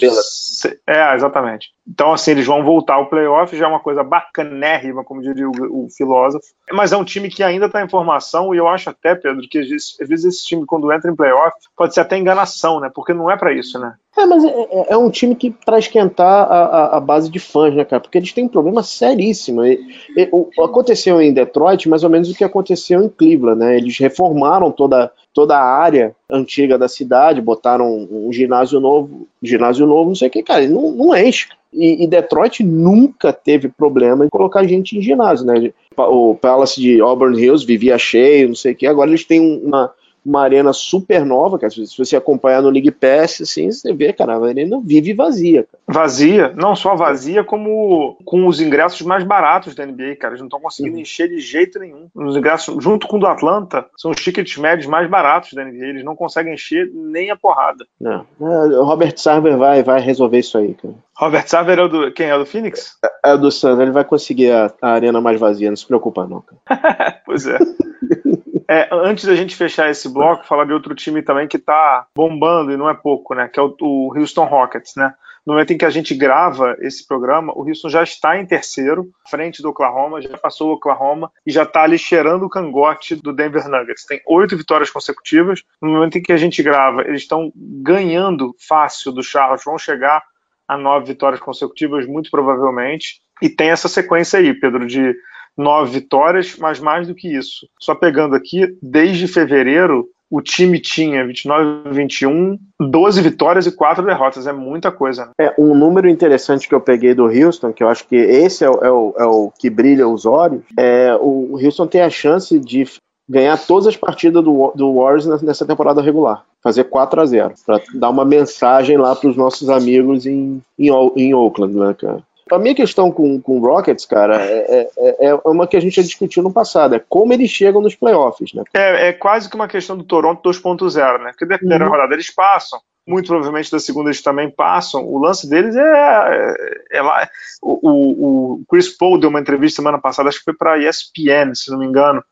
[0.86, 1.70] É, exatamente.
[1.86, 5.84] Então, assim, eles vão voltar ao playoff, já é uma coisa bacanérrima, como diria o,
[5.84, 6.44] o filósofo.
[6.72, 9.58] Mas é um time que ainda está em formação, e eu acho até, Pedro, que
[9.58, 12.90] às vezes, às vezes esse time, quando entra em playoff, pode ser até enganação, né?
[12.92, 13.94] Porque não é para isso, né?
[14.18, 17.38] É, mas é, é, é um time que para esquentar a, a, a, base de
[17.38, 18.00] fãs, né, cara?
[18.00, 19.64] Porque eles têm um problema seríssimo.
[19.64, 19.80] E,
[20.16, 23.76] e, o, aconteceu em Detroit mais ou menos o que aconteceu em Cleveland, né?
[23.76, 30.08] Eles reformaram toda, toda a área antiga da cidade, botaram um ginásio novo, ginásio novo,
[30.08, 31.46] não sei o que, cara, não, não enche.
[31.72, 35.70] E, e, Detroit nunca teve problema em colocar gente em ginásio, né?
[35.96, 38.86] O Palace de Auburn Hills vivia cheio, não sei o que.
[38.86, 39.92] Agora eles têm uma,
[40.28, 41.70] uma arena super nova, cara.
[41.70, 45.64] Se você acompanhar no League Pass, assim, você vê, cara, a arena vive vazia.
[45.64, 46.00] Cara.
[46.00, 50.32] Vazia, não só vazia, como com os ingressos mais baratos da NBA, cara.
[50.32, 51.02] Eles não estão conseguindo uhum.
[51.02, 52.08] encher de jeito nenhum.
[52.14, 55.86] Os ingressos, junto com o do Atlanta, são os tickets médios mais baratos da NBA.
[55.86, 57.86] Eles não conseguem encher nem a porrada.
[58.00, 58.26] Não.
[58.40, 60.94] É, o Robert Sarver vai, vai resolver isso aí, cara.
[61.16, 62.12] Robert Sarver é o do.
[62.12, 62.96] Quem é o do Phoenix?
[63.04, 65.86] É, é o do Suns, ele vai conseguir a, a arena mais vazia, não se
[65.86, 67.20] preocupa, não, cara.
[67.26, 67.58] pois é.
[68.70, 72.70] É, antes da gente fechar esse bloco, falar de outro time também que está bombando,
[72.70, 73.48] e não é pouco, né?
[73.48, 75.14] Que é o, o, Houston Rockets, né?
[75.46, 79.08] No momento em que a gente grava esse programa, o Houston já está em terceiro,
[79.26, 83.32] frente do Oklahoma, já passou o Oklahoma e já está ali cheirando o cangote do
[83.32, 84.04] Denver Nuggets.
[84.04, 85.62] Tem oito vitórias consecutivas.
[85.80, 90.22] No momento em que a gente grava, eles estão ganhando fácil do Charlotte, vão chegar
[90.68, 93.22] a nove vitórias consecutivas, muito provavelmente.
[93.40, 95.14] E tem essa sequência aí, Pedro, de
[95.58, 97.68] nove vitórias, mas mais do que isso.
[97.80, 104.46] Só pegando aqui, desde fevereiro, o time tinha 29 21, 12 vitórias e 4 derrotas.
[104.46, 105.26] É muita coisa.
[105.26, 105.32] Né?
[105.40, 108.70] É, um número interessante que eu peguei do Houston, que eu acho que esse é
[108.70, 112.58] o, é o, é o que brilha os olhos, é o Houston tem a chance
[112.60, 112.86] de
[113.28, 116.44] ganhar todas as partidas do, do Warriors nessa temporada regular.
[116.62, 120.90] Fazer 4 a 0 para dar uma mensagem lá para os nossos amigos em, em,
[121.16, 122.22] em Oakland, né, cara?
[122.50, 125.96] A minha questão com, com o Rockets, cara, é, é, é, uma que a gente
[125.96, 128.62] já discutiu no passado, é como eles chegam nos playoffs, né?
[128.74, 131.30] É, é quase que uma questão do Toronto 2.0, né?
[131.30, 131.90] Porque da primeira uhum.
[131.90, 135.04] rodada eles passam, muito provavelmente da segunda eles também passam.
[135.04, 137.28] O lance deles é, é, é lá.
[137.62, 141.70] O, o, Chris Paul deu uma entrevista semana passada, acho que foi para ESPN, se
[141.70, 142.22] não me engano,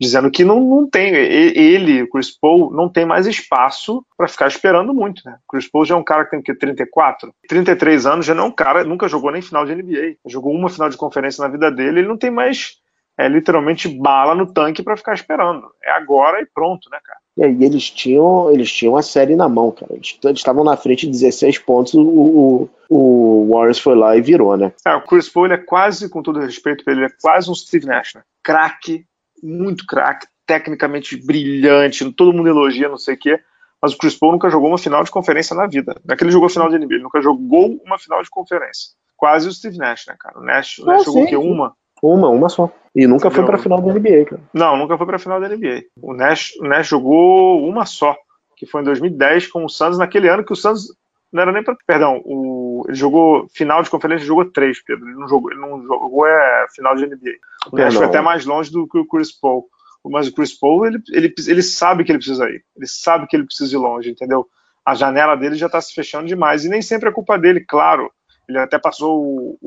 [0.00, 4.48] dizendo que não, não tem, ele, o Chris Paul, não tem mais espaço para ficar
[4.48, 5.36] esperando muito, né?
[5.48, 8.44] O Chris Paul já é um cara que tem que 34, 33 anos, já não
[8.44, 11.48] é um cara, nunca jogou nem final de NBA, jogou uma final de conferência na
[11.48, 12.82] vida dele, ele não tem mais
[13.16, 15.70] é literalmente bala no tanque para ficar esperando.
[15.82, 17.18] É agora e pronto, né, cara?
[17.36, 19.92] E aí eles tinham, eles tinham a série na mão, cara.
[19.92, 24.56] Eles estavam na frente de 16 pontos, o, o, o, Warriors foi lá e virou,
[24.56, 24.72] né?
[24.86, 28.14] É, o Chris Paul é quase, com todo respeito ele é quase um Steve Nash,
[28.14, 28.22] né?
[28.42, 29.04] Craque,
[29.42, 33.40] muito craque, tecnicamente brilhante, todo mundo elogia, não sei o quê,
[33.82, 36.00] mas o Chris Paul nunca jogou uma final de conferência na vida.
[36.04, 38.92] Não é que ele jogou final de NBA, ele nunca jogou uma final de conferência.
[39.16, 40.38] Quase o Steve Nash, né, cara?
[40.38, 41.36] O Nash, o Nash ah, jogou o quê?
[41.36, 41.74] Uma?
[42.06, 42.70] Uma, uma só.
[42.94, 43.44] E nunca Entendeu?
[43.44, 44.42] foi pra final da NBA, cara.
[44.52, 45.84] Não, nunca foi pra final da NBA.
[46.00, 48.16] O Nash, o Nash jogou uma só,
[48.56, 50.88] que foi em 2010 com o Suns, naquele ano que o Suns
[51.32, 51.76] não era nem para.
[51.86, 55.08] Perdão, o, ele jogou final de conferência, jogou três, Pedro.
[55.08, 57.32] Ele não jogou, ele não jogou é, final de NBA.
[57.72, 59.66] O Nash foi até mais longe do que o Chris Paul
[60.10, 63.34] mas o Chris Paul, ele, ele, ele sabe que ele precisa ir, ele sabe que
[63.34, 64.46] ele precisa ir longe, entendeu?
[64.84, 68.12] A janela dele já está se fechando demais, e nem sempre é culpa dele, claro.
[68.48, 69.58] Ele até passou o,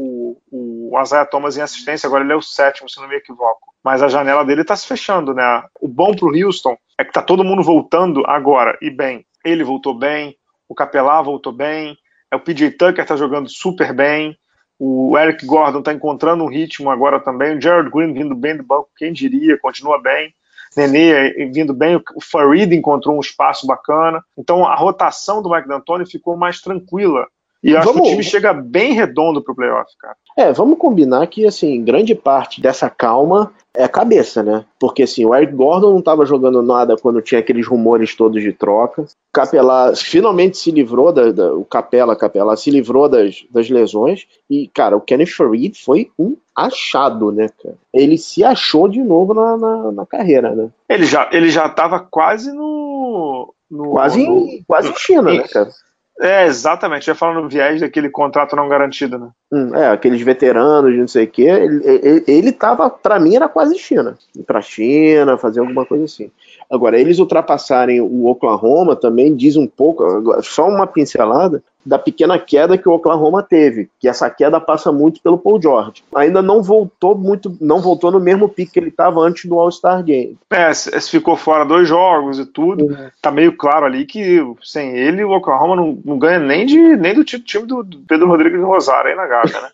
[0.52, 3.74] o, o Isaiah Thomas em assistência, agora ele é o sétimo, se não me equivoco.
[3.84, 5.64] Mas a janela dele está se fechando, né?
[5.82, 9.26] O bom para o Houston é que está todo mundo voltando agora, e bem.
[9.44, 10.36] Ele voltou bem,
[10.68, 11.98] o Capelá voltou bem,
[12.32, 14.38] é o PJ Tucker está jogando super bem,
[14.80, 17.58] o Eric Gordon está encontrando um ritmo agora também.
[17.58, 20.34] O Jared Green vindo bem do banco, quem diria, continua bem.
[20.76, 24.24] Nenê eh, vindo bem, o Farid encontrou um espaço bacana.
[24.38, 27.28] Então a rotação do Mike D'Antoni ficou mais tranquila.
[27.64, 30.16] E eu acho vamos, que o time chega bem redondo pro playoff, cara.
[30.38, 34.66] É, vamos combinar que, assim, grande parte dessa calma é a cabeça, né?
[34.80, 38.54] Porque, assim, o Eric Gordon não estava jogando nada quando tinha aqueles rumores todos de
[38.54, 39.06] troca.
[39.34, 44.28] Capela finalmente se livrou, da, da, o Capela, Capela se livrou das, das lesões.
[44.50, 47.76] E, cara, o Kenny Farid foi um achado, né, cara?
[47.94, 50.70] Ele se achou de novo na, na, na carreira, né?
[50.88, 53.54] Ele já, ele já tava quase no.
[53.70, 55.70] no quase, no, quase em China, né, cara?
[56.20, 57.06] É, exatamente.
[57.06, 59.30] Já falando no viés daquele contrato não garantido, né?
[59.52, 61.44] Hum, é, aqueles veteranos de não sei o quê.
[61.44, 64.18] Ele, ele, ele tava, pra mim, era quase China.
[64.36, 66.32] Ir pra China, fazer alguma coisa assim.
[66.70, 70.04] Agora, eles ultrapassarem o Oklahoma também diz um pouco,
[70.42, 75.22] só uma pincelada, da pequena queda que o Oklahoma teve, que essa queda passa muito
[75.22, 76.04] pelo Paul George.
[76.14, 80.04] Ainda não voltou muito, não voltou no mesmo pique que ele estava antes do All-Star
[80.04, 80.38] Game.
[80.50, 83.10] É, se ficou fora dois jogos e tudo, uhum.
[83.22, 87.14] tá meio claro ali que sem ele o Oklahoma não, não ganha nem, de, nem
[87.14, 89.70] do time do, Pedro Rodrigues Rosário aí na Gávea, né?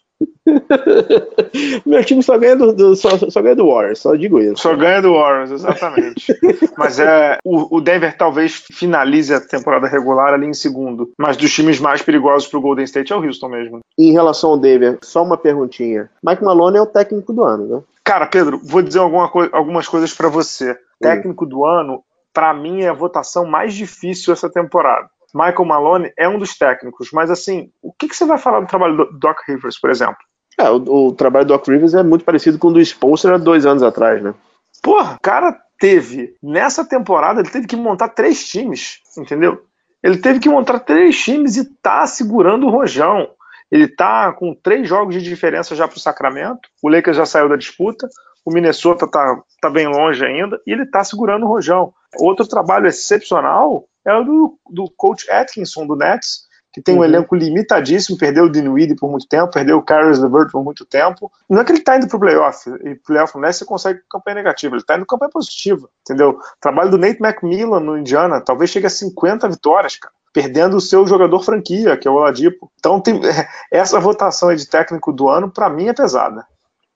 [1.85, 4.61] Meu time só ganha do, do só, só, ganha do Warriors, só digo isso.
[4.61, 6.33] Só ganha do Warriors, exatamente.
[6.77, 11.11] mas é o, o, Denver talvez finalize a temporada regular ali em segundo.
[11.17, 13.79] Mas dos times mais perigosos pro Golden State é o Houston mesmo.
[13.97, 16.09] Em relação ao Denver, só uma perguntinha.
[16.23, 17.81] Mike Malone é o técnico do ano, né?
[18.03, 20.77] Cara, Pedro, vou dizer co algumas coisas para você.
[20.99, 22.03] Técnico do ano,
[22.33, 25.09] para mim, é a votação mais difícil essa temporada.
[25.33, 28.67] Michael Malone é um dos técnicos, mas assim, o que, que você vai falar do
[28.67, 30.17] trabalho do Doc Rivers, por exemplo?
[30.59, 33.37] É, o, o, trabalho do Doc Rivers é muito parecido com o do Spolster há
[33.37, 34.33] dois anos atrás, né?
[34.81, 39.65] Porra, o cara teve, nessa temporada, ele teve que montar três times, entendeu?
[40.03, 43.29] Ele teve que montar três times e tá segurando o rojão.
[43.71, 46.69] Ele tá com três jogos de diferença já pro Sacramento.
[46.81, 48.07] O Lakers já saiu da disputa.
[48.45, 50.61] O Minnesota tá, tá bem longe ainda.
[50.67, 51.93] E ele tá segurando o rojão.
[52.19, 57.03] Outro trabalho excepcional é o do, do coach Atkinson, do Nets, que tem um uhum.
[57.03, 61.31] elenco limitadíssimo, perdeu o Dinwiddie por muito tempo, perdeu o Caris LeVert por muito tempo.
[61.47, 64.01] Não é que ele está indo para o playoff, e playoff não é você consegue
[64.09, 66.31] campanha negativa, ele está indo campanha positiva, entendeu?
[66.31, 70.13] O trabalho do Nate McMillan no Indiana talvez chegue a 50 vitórias, cara.
[70.33, 72.71] Perdendo o seu jogador franquia, que é o Oladipo.
[72.79, 73.21] Então, tem,
[73.71, 76.43] essa votação de técnico do ano, para mim, é pesada.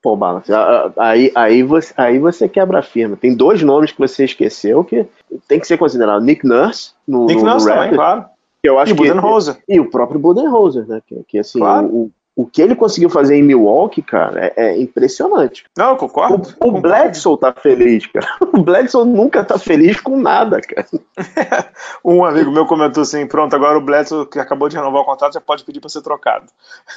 [0.02, 0.44] Pô, Bala,
[0.98, 3.18] aí, aí, você, aí você quebra a firma.
[3.18, 5.06] Tem dois nomes que você esqueceu que
[5.48, 6.24] tem que ser considerado.
[6.24, 8.26] Nick Nurse, no, Nick no, Nurse no também, claro.
[8.68, 9.58] Que eu acho e o Budenholzer.
[9.66, 11.02] E o próprio Budenholzer, né?
[11.08, 11.88] Que, que assim, claro.
[11.88, 15.64] o, o que ele conseguiu fazer em Milwaukee, cara, é, é impressionante.
[15.78, 16.36] Não, eu concordo.
[16.36, 16.82] O, o concordo.
[16.82, 18.28] Bledsoe tá feliz, cara.
[18.54, 20.86] O Bledsoe nunca tá feliz com nada, cara.
[22.04, 25.36] um amigo meu comentou assim: pronto, agora o Bledsoe, que acabou de renovar o contrato,
[25.36, 26.48] já pode pedir para ser trocado.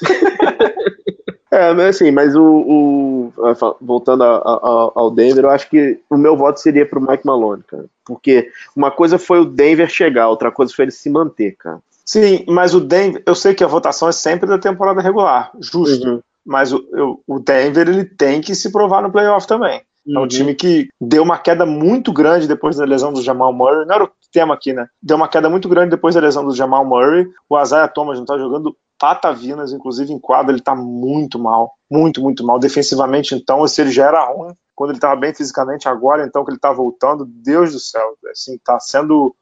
[1.51, 3.33] É, mas assim, mas o, o
[3.81, 7.63] voltando a, a, ao Denver, eu acho que o meu voto seria pro Mike Malone,
[7.67, 7.87] cara.
[8.05, 11.81] Porque uma coisa foi o Denver chegar, outra coisa foi ele se manter, cara.
[12.05, 16.09] Sim, mas o Denver, eu sei que a votação é sempre da temporada regular, justo.
[16.09, 16.21] Uhum.
[16.45, 19.83] Mas o, eu, o Denver ele tem que se provar no playoff também.
[20.07, 20.15] Uhum.
[20.15, 20.29] É um uhum.
[20.29, 23.87] time que deu uma queda muito grande depois da lesão do Jamal Murray.
[23.87, 24.87] Não era o tema aqui, né?
[25.03, 27.29] Deu uma queda muito grande depois da lesão do Jamal Murray.
[27.49, 31.73] O Isaiah Thomas não tá jogando patavinas, inclusive em quadro, ele tá muito mal.
[31.91, 32.59] Muito, muito mal.
[32.59, 36.51] Defensivamente, então, se ele já era ruim, quando ele estava bem fisicamente, agora então que
[36.51, 39.35] ele está voltando, Deus do céu, assim, tá sendo.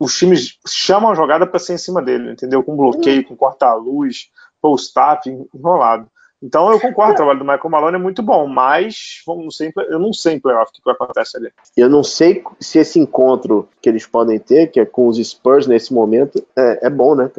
[0.00, 2.62] Os times chamam a jogada para ser em cima dele, entendeu?
[2.64, 6.08] Com bloqueio, com corta-luz, post-up, enrolado.
[6.42, 9.98] Então eu concordo, o trabalho do Michael Malone é muito bom, mas vamos sei, eu
[9.98, 11.52] não sei em playoff o que, acontece ali.
[11.76, 15.66] Eu não sei se esse encontro que eles podem ter, que é com os Spurs
[15.66, 17.30] nesse momento, é, é bom, né?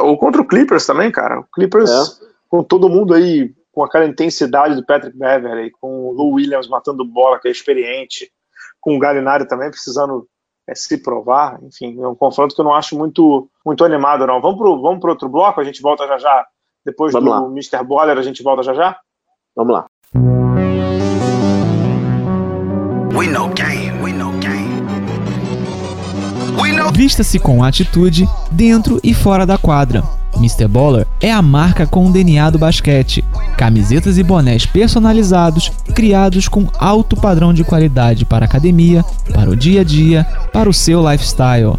[0.00, 1.38] Ou contra o Clippers também, cara.
[1.40, 2.26] O Clippers, é.
[2.48, 7.04] com todo mundo aí com aquela intensidade do Patrick Beverley, com o Lou Williams matando
[7.04, 8.28] bola, que é experiente,
[8.80, 10.26] com o Galinari também precisando
[10.68, 11.60] é, se provar.
[11.62, 14.40] Enfim, é um confronto que eu não acho muito, muito animado, não.
[14.40, 16.46] Vamos para vamos pro outro bloco, a gente volta já já.
[16.88, 17.46] Depois vamos do lá.
[17.50, 17.84] Mr.
[17.84, 18.96] Boller, a gente volta já já?
[19.54, 19.84] Vamos lá.
[23.14, 24.48] We know game, we know game.
[26.94, 30.02] Vista-se com atitude dentro e fora da quadra.
[30.36, 30.66] Mr.
[30.66, 33.22] Baller é a marca com o DNA do basquete.
[33.58, 39.56] Camisetas e bonés personalizados, criados com alto padrão de qualidade para a academia, para o
[39.56, 41.78] dia a dia, para o seu lifestyle.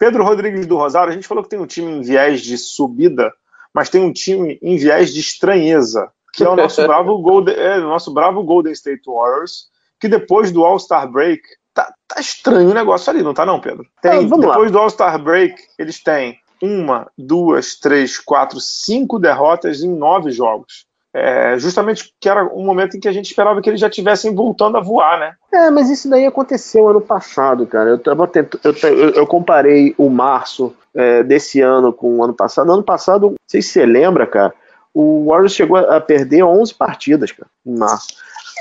[0.00, 3.30] Pedro Rodrigues do Rosário, a gente falou que tem um time em viés de subida,
[3.72, 7.78] mas tem um time em viés de estranheza, que é o nosso bravo Golden, é,
[7.78, 9.68] o nosso bravo Golden State Warriors,
[10.00, 11.42] que depois do All-Star Break,
[11.74, 13.86] tá, tá, estranho o negócio ali, não tá não, Pedro?
[14.00, 14.68] Tem, ah, depois lá.
[14.70, 20.86] do All-Star Break, eles têm uma, duas, três, quatro, cinco derrotas em nove jogos.
[21.12, 24.32] É, justamente que era um momento em que a gente esperava que eles já estivessem
[24.32, 25.34] voltando a voar, né?
[25.52, 27.90] É, mas isso daí aconteceu ano passado, cara.
[27.90, 32.32] Eu, tava tento, eu, eu, eu comparei o março é, desse ano com o ano
[32.32, 32.72] passado.
[32.72, 34.54] Ano passado, não sei se você lembra, cara,
[34.94, 38.14] o Warriors chegou a perder 11 partidas, cara, em março.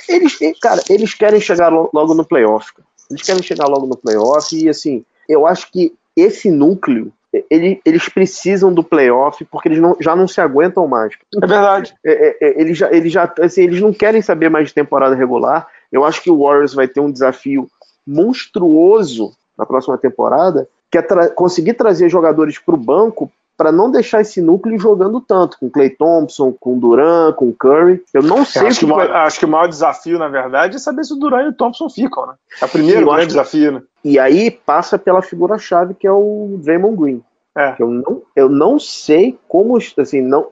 [0.08, 2.88] Eles, cara, eles querem chegar logo no playoff, cara.
[3.12, 7.12] Eles querem chegar logo no playoff e, assim, eu acho que esse núcleo
[7.50, 11.14] ele, eles precisam do playoff porque eles não, já não se aguentam mais.
[11.36, 11.94] É verdade.
[12.04, 15.16] É, é, é, eles, já, eles, já, assim, eles não querem saber mais de temporada
[15.16, 15.68] regular.
[15.92, 17.70] Eu acho que o Warriors vai ter um desafio
[18.06, 23.92] monstruoso na próxima temporada, que é tra conseguir trazer jogadores para o banco para não
[23.92, 28.02] deixar esse núcleo jogando tanto, com Clay Thompson, com Duran, com Curry.
[28.14, 29.10] Eu não sei acho que, que vai...
[29.10, 31.90] acho que o maior desafio, na verdade, é saber se o Duran e o Thompson
[31.90, 32.36] ficam, né?
[32.62, 33.82] É o primeiro grande desafio, né?
[34.02, 37.24] E aí passa pela figura-chave que é o Draymond Green.
[37.54, 37.76] É.
[37.78, 40.48] Eu, não, eu não sei como, assim, não,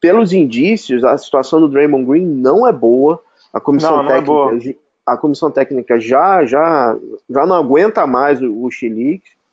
[0.00, 3.20] pelos indícios, a situação do Draymond Green não é boa.
[3.52, 4.74] A comissão não, técnica, não é
[5.04, 6.96] a comissão técnica já já
[7.28, 8.70] já não aguenta mais o, o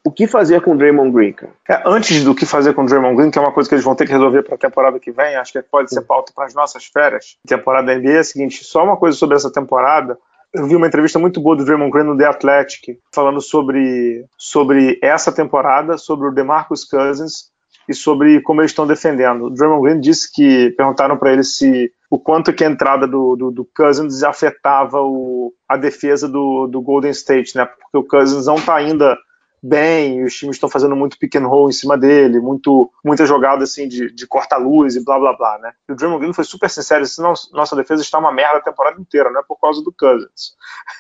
[0.05, 1.51] o que fazer com o Draymond Green, cara?
[1.67, 3.83] É, antes do que fazer com o Draymond Green, que é uma coisa que eles
[3.83, 6.45] vão ter que resolver para a temporada que vem, acho que pode ser pauta para
[6.45, 7.37] as nossas férias.
[7.47, 10.15] Temporada da NBA é a seguinte, só uma coisa sobre essa temporada.
[10.53, 14.99] Eu vi uma entrevista muito boa do Draymond Green no The Athletic, falando sobre, sobre
[15.01, 17.49] essa temporada, sobre o DeMarcus Cousins
[17.89, 19.45] e sobre como eles estão defendendo.
[19.45, 23.35] O Draymond Green disse que perguntaram para ele se o quanto que a entrada do,
[23.35, 27.65] do, do Cousins afetava o, a defesa do, do Golden State, né?
[27.65, 29.17] Porque o Cousins não está ainda
[29.65, 33.63] bem, os times estão fazendo muito pick and roll em cima dele, muito, muita jogada
[33.63, 35.71] assim de, de corta-luz e blá blá blá, né?
[35.89, 39.01] E o Draymond Green foi super sincero, disse, nossa defesa está uma merda a temporada
[39.01, 40.54] inteira, não é por causa do Cousins.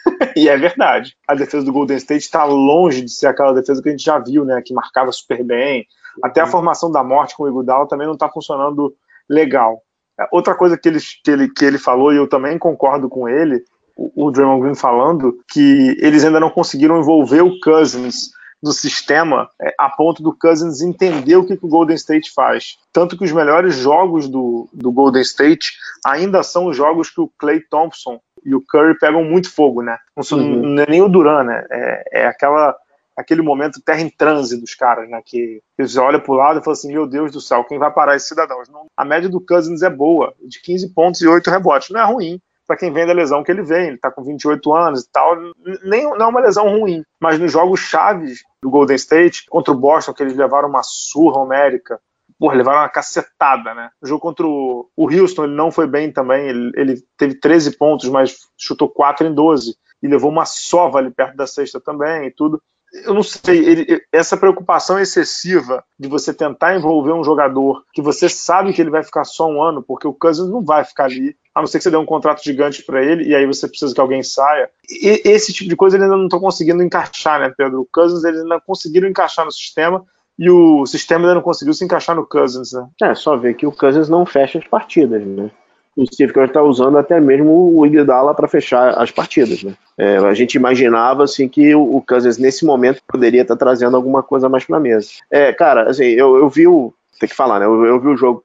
[0.35, 1.15] e é verdade.
[1.27, 4.17] A defesa do Golden State está longe de ser aquela defesa que a gente já
[4.17, 4.59] viu, né?
[4.65, 5.85] Que marcava super bem.
[6.23, 8.95] Até a formação da morte com o Iguodala também não está funcionando
[9.29, 9.83] legal.
[10.31, 13.63] Outra coisa que ele, que, ele, que ele falou, e eu também concordo com ele,
[13.95, 18.33] o, o Draymond Green falando, que eles ainda não conseguiram envolver o Cousins
[18.65, 22.79] do sistema é, a ponto do Cousins entender o que, que, o Golden State faz.
[22.91, 25.73] Tanto que os melhores jogos do, do Golden State
[26.03, 29.99] ainda são os jogos que o Clay Thompson e o Curry pegam muito fogo, né?
[30.17, 30.63] Não, são, uhum.
[30.63, 31.63] não é nem o Duran, né?
[31.69, 32.75] É, é, aquela,
[33.15, 35.21] aquele momento terra em transe dos caras, né?
[35.23, 38.15] Que eles olham pro lado e falam assim: meu Deus do céu, quem vai parar
[38.15, 38.67] esses cidadãos?
[38.67, 41.91] Não, a média do Cousins é boa, de 15 pontos e 8 rebotes.
[41.91, 43.87] Não é ruim para quem vem da lesão que ele vem.
[43.87, 45.35] Ele está com 28 anos e tal.
[45.83, 47.03] Nem, não é uma lesão ruim.
[47.19, 51.39] Mas nos jogos chaves do Golden State, contra o Boston, que eles levaram uma surra
[51.39, 51.99] homérica,
[52.39, 53.89] porra, levaram uma cacetada, né?
[54.01, 56.47] No jogo contra o, Houston, ele não foi bem também.
[56.47, 59.75] Ele, ele, teve 13 pontos, mas chutou 4 em 12.
[60.03, 62.61] E levou uma sova ali perto da sexta também e tudo
[63.03, 68.29] eu não sei, ele, essa preocupação excessiva de você tentar envolver um jogador que você
[68.29, 71.35] sabe que ele vai ficar só um ano, porque o Cousins não vai ficar ali,
[71.53, 73.93] a não ser que você dê um contrato gigante para ele e aí você precisa
[73.93, 74.69] que alguém saia.
[74.89, 77.81] E esse tipo de coisa ele ainda não está conseguindo encaixar, né, Pedro?
[77.81, 80.05] O Cousins eles ainda conseguiram encaixar no sistema
[80.37, 82.87] e o sistema ainda não conseguiu se encaixar no Cousins, né?
[83.01, 85.49] É, só ver que o Cousins não fecha as partidas, né?
[85.95, 89.63] O Steve Kerr está usando até mesmo o Iguodala para fechar as partidas.
[89.63, 89.73] Né?
[89.97, 94.21] É, a gente imaginava assim que o, Kansas nesse momento poderia estar tá trazendo alguma
[94.21, 95.07] coisa mais para a mesa.
[95.31, 97.65] É, cara, assim, eu, eu vi o tem que falar, né?
[97.65, 98.43] Eu, eu vi o jogo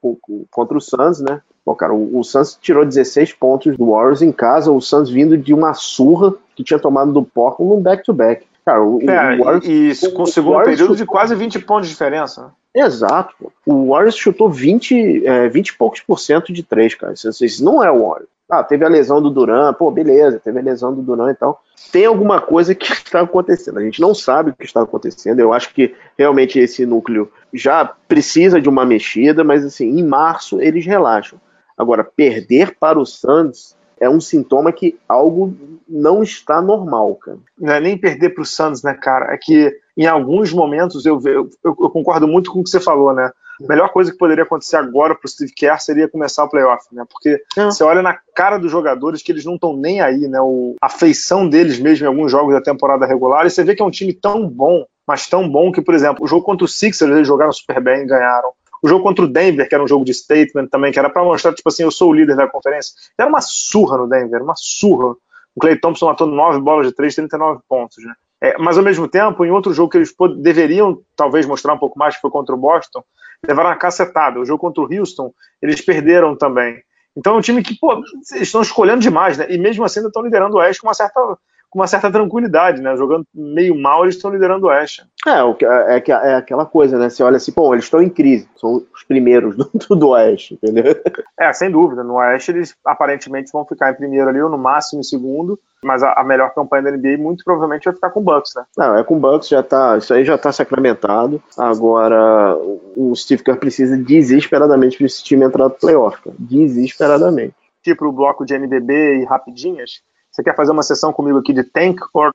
[0.49, 1.41] contra o Suns, né?
[1.65, 5.37] Pô, cara, o, o Suns tirou 16 pontos do Warriors em casa, o Suns vindo
[5.37, 8.45] de uma surra que tinha tomado do Portland num back-to-back.
[8.65, 11.93] Cara, o, é, o Warriors, com o segundo Warriors período de quase 20 pontos de
[11.93, 12.53] diferença.
[12.73, 13.51] Exato.
[13.65, 17.13] O Warriors chutou 20, é, 20 e poucos por cento de 3, cara.
[17.13, 18.29] Isso não é o Warriors.
[18.49, 21.63] Ah, teve a lesão do Duran, pô, beleza, teve a lesão do Duran e tal.
[21.89, 23.79] Tem alguma coisa que está acontecendo.
[23.79, 25.39] A gente não sabe o que está acontecendo.
[25.39, 30.61] Eu acho que realmente esse núcleo já precisa de uma mexida, mas assim, em março
[30.61, 31.39] eles relaxam.
[31.77, 35.55] Agora, perder para o Santos é um sintoma que algo
[35.87, 37.37] não está normal, cara.
[37.57, 39.31] Não é nem perder para o Santos, né, cara?
[39.31, 43.13] É que em alguns momentos eu, eu, eu, concordo muito com o que você falou,
[43.13, 43.31] né?
[43.63, 46.83] A melhor coisa que poderia acontecer agora para o Steve Kerr seria começar o playoff,
[46.91, 47.05] né?
[47.07, 47.65] Porque é.
[47.65, 50.41] você olha na cara dos jogadores que eles não estão nem aí, né?
[50.41, 53.83] O, a feição deles mesmo em alguns jogos da temporada regular, e você vê que
[53.83, 56.67] é um time tão bom, mas tão bom que, por exemplo, o jogo contra o
[56.67, 58.51] Sixers eles jogaram super bem e ganharam.
[58.81, 61.23] O jogo contra o Denver, que era um jogo de statement também, que era para
[61.23, 62.93] mostrar, tipo assim, eu sou o líder da conferência.
[63.17, 65.15] Era uma surra no Denver, uma surra.
[65.55, 68.13] O Clay Thompson matou nove bolas de três, 39 pontos, né?
[68.41, 71.99] É, mas ao mesmo tempo, em outro jogo que eles deveriam talvez mostrar um pouco
[71.99, 73.03] mais, que foi contra o Boston,
[73.47, 74.39] levaram uma cacetada.
[74.39, 76.81] O jogo contra o Houston, eles perderam também.
[77.15, 79.45] Então é um time que, pô, eles estão escolhendo demais, né?
[79.49, 81.37] E mesmo assim ainda estão liderando o Oeste com uma certa
[81.71, 82.95] com uma certa tranquilidade, né?
[82.97, 85.03] Jogando meio mal, eles estão liderando o Oeste.
[85.25, 87.09] É, é, é, é aquela coisa, né?
[87.09, 89.55] Você olha assim, pô, eles estão em crise, são os primeiros
[89.87, 90.93] do, do Oeste, entendeu?
[91.39, 92.03] É, sem dúvida.
[92.03, 96.03] No Oeste eles aparentemente vão ficar em primeiro ali, ou no máximo em segundo, mas
[96.03, 98.65] a, a, melhor campanha da NBA muito provavelmente vai ficar com o Bucks, né?
[98.77, 101.41] Não, é com o Bucks, já tá, isso aí já tá sacramentado.
[101.57, 102.57] Agora,
[102.97, 106.35] o Steve Kerr precisa desesperadamente para esse time entrar no playoff, cara.
[106.37, 107.55] Desesperadamente.
[107.81, 110.01] Tipo o bloco de NBB e rapidinhas,
[110.31, 111.99] você quer fazer uma sessão comigo aqui de tank?
[112.13, 112.31] Or...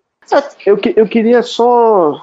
[0.64, 2.20] Eu, eu queria só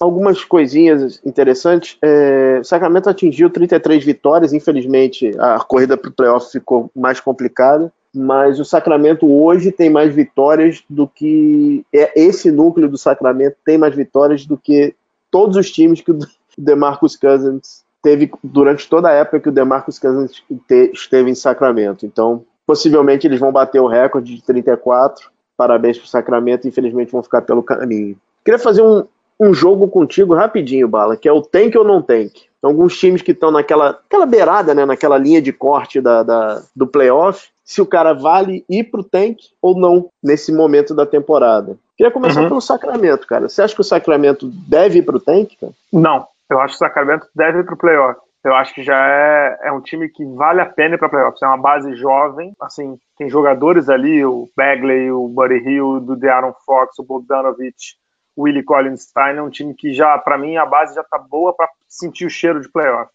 [0.00, 1.96] algumas coisinhas interessantes.
[2.02, 7.92] É, o Sacramento atingiu 33 vitórias, infelizmente a corrida para o playoff ficou mais complicada,
[8.14, 11.84] mas o Sacramento hoje tem mais vitórias do que.
[11.92, 14.94] É, esse núcleo do Sacramento tem mais vitórias do que
[15.30, 16.18] todos os times que o
[16.56, 20.44] DeMarcus Cousins teve durante toda a época que o DeMarcus Cousins
[20.92, 22.04] esteve em Sacramento.
[22.04, 25.30] Então, Possivelmente eles vão bater o recorde de 34.
[25.56, 28.16] Parabéns pro Sacramento, infelizmente vão ficar pelo caminho.
[28.44, 29.04] Queria fazer um,
[29.38, 32.42] um jogo contigo rapidinho, Bala, que é o tank ou não tank.
[32.58, 36.62] Então, alguns times que estão naquela aquela beirada, né, naquela linha de corte da, da,
[36.74, 41.76] do playoff, se o cara vale ir pro tank ou não nesse momento da temporada.
[41.96, 42.48] Queria começar uhum.
[42.48, 43.48] pelo Sacramento, cara.
[43.48, 45.72] Você acha que o Sacramento deve ir pro tank, cara?
[45.92, 49.58] Não, eu acho que o Sacramento deve ir pro playoff eu acho que já é,
[49.62, 51.40] é um time que vale a pena ir para playoffs.
[51.42, 56.54] É uma base jovem, assim, tem jogadores ali, o Bagley, o Buddy Hill, do De'Aaron
[56.66, 57.96] Fox, o Bogdanovich,
[58.36, 61.16] o Willie Collins Stein, é um time que já, para mim, a base já tá
[61.16, 63.10] boa para sentir o cheiro de playoff.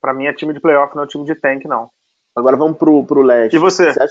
[0.00, 1.90] Para mim é time de playoff, não é time de tank, não.
[2.34, 3.56] Agora vamos pro, pro leste.
[3.56, 3.92] E você?
[3.92, 4.06] você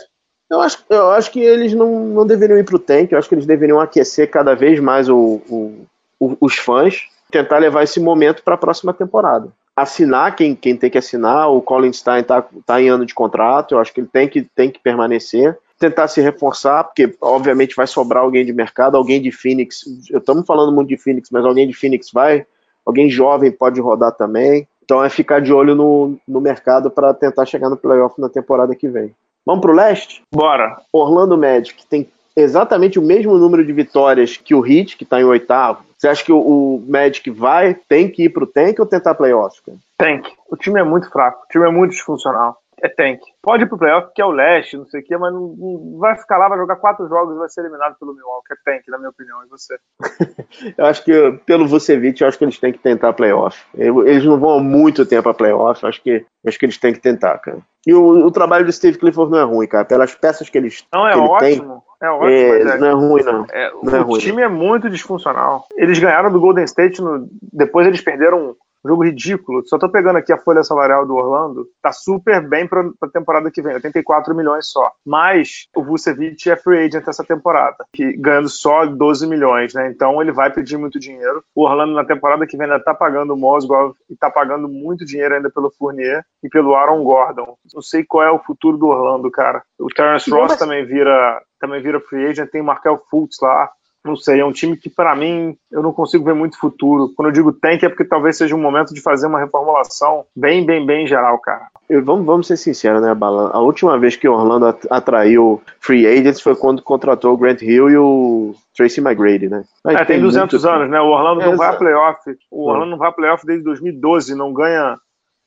[0.52, 3.34] eu acho, eu acho que eles não, não deveriam ir pro tank, eu acho que
[3.34, 5.88] eles deveriam aquecer cada vez mais o, o,
[6.20, 9.52] o os fãs, tentar levar esse momento para a próxima temporada
[9.82, 11.50] assinar quem, quem tem que assinar.
[11.50, 14.42] O Colin Stein está tá em ano de contrato, eu acho que ele tem que,
[14.42, 15.58] tem que permanecer.
[15.78, 19.86] Tentar se reforçar, porque obviamente vai sobrar alguém de mercado, alguém de Phoenix.
[20.14, 22.46] Estamos falando muito de Phoenix, mas alguém de Phoenix vai,
[22.86, 24.68] alguém jovem pode rodar também.
[24.84, 28.76] Então é ficar de olho no, no mercado para tentar chegar no playoff na temporada
[28.76, 29.16] que vem.
[29.46, 30.22] Vamos para o leste?
[30.34, 30.82] Bora.
[30.92, 32.10] Orlando Magic tem
[32.42, 35.84] exatamente o mesmo número de vitórias que o Heat, que está em oitavo.
[35.98, 39.62] Você acha que o, o, Magic vai, tem que ir pro tank ou tentar playoffs?
[39.98, 40.30] Tank.
[40.50, 42.58] O time é muito fraco, o time é muito disfuncional.
[42.82, 43.20] É tank.
[43.42, 45.98] Pode ir pro playoff, que é o leste, não sei o quê, mas não, não,
[46.00, 48.54] vai ficar lá, vai jogar quatro jogos e vai ser eliminado pelo Milwaukee.
[48.54, 49.44] É tank, na minha opinião.
[49.44, 49.78] E você?
[50.78, 53.62] eu acho que, pelo Vucevic, eu acho que eles têm que tentar playoff.
[53.76, 57.02] Eles não vão há muito tempo a playoff, acho que, acho que eles têm que
[57.02, 57.60] tentar, cara.
[57.86, 59.84] E o, o trabalho do Steve Clifford não é ruim, cara.
[59.84, 61.84] Pelas peças que eles Não, é ótimo.
[62.02, 63.46] É ótimo, é, é, não é ruim, não.
[63.52, 65.68] É, não é o ruim, time é muito disfuncional.
[65.76, 69.66] Eles ganharam do Golden State, no, depois eles perderam jogo ridículo.
[69.66, 71.68] Só tô pegando aqui a folha salarial do Orlando.
[71.82, 74.92] Tá super bem pra, pra temporada que vem, 84 milhões só.
[75.06, 79.90] Mas o Vucevic é free agent essa temporada, que ganhando só 12 milhões, né?
[79.90, 81.44] Então ele vai pedir muito dinheiro.
[81.56, 85.06] O Orlando na temporada que vem ainda tá pagando o Mosgov e tá pagando muito
[85.06, 87.58] dinheiro ainda pelo Fournier e pelo Aaron Gordon.
[87.74, 89.64] Não sei qual é o futuro do Orlando, cara.
[89.80, 93.70] O Terence Ross também vira também vira free agent, tem o Markel Fultz lá,
[94.04, 97.12] não sei, é um time que para mim eu não consigo ver muito futuro.
[97.16, 100.66] Quando eu digo tank é porque talvez seja um momento de fazer uma reformulação bem,
[100.66, 101.68] bem, bem geral, cara.
[101.90, 103.50] Eu, vamos, vamos ser sinceros, né, Bala?
[103.52, 107.90] A última vez que o Orlando atraiu free agents foi quando contratou o Grant Hill
[107.90, 109.64] e o Tracy McGrady, né?
[109.84, 110.74] Mas é, tem 200 muito...
[110.74, 111.02] anos, né?
[111.02, 112.20] O Orlando é, não vai a playoff.
[112.50, 114.98] O Orlando não vai a playoff desde 2012, não ganha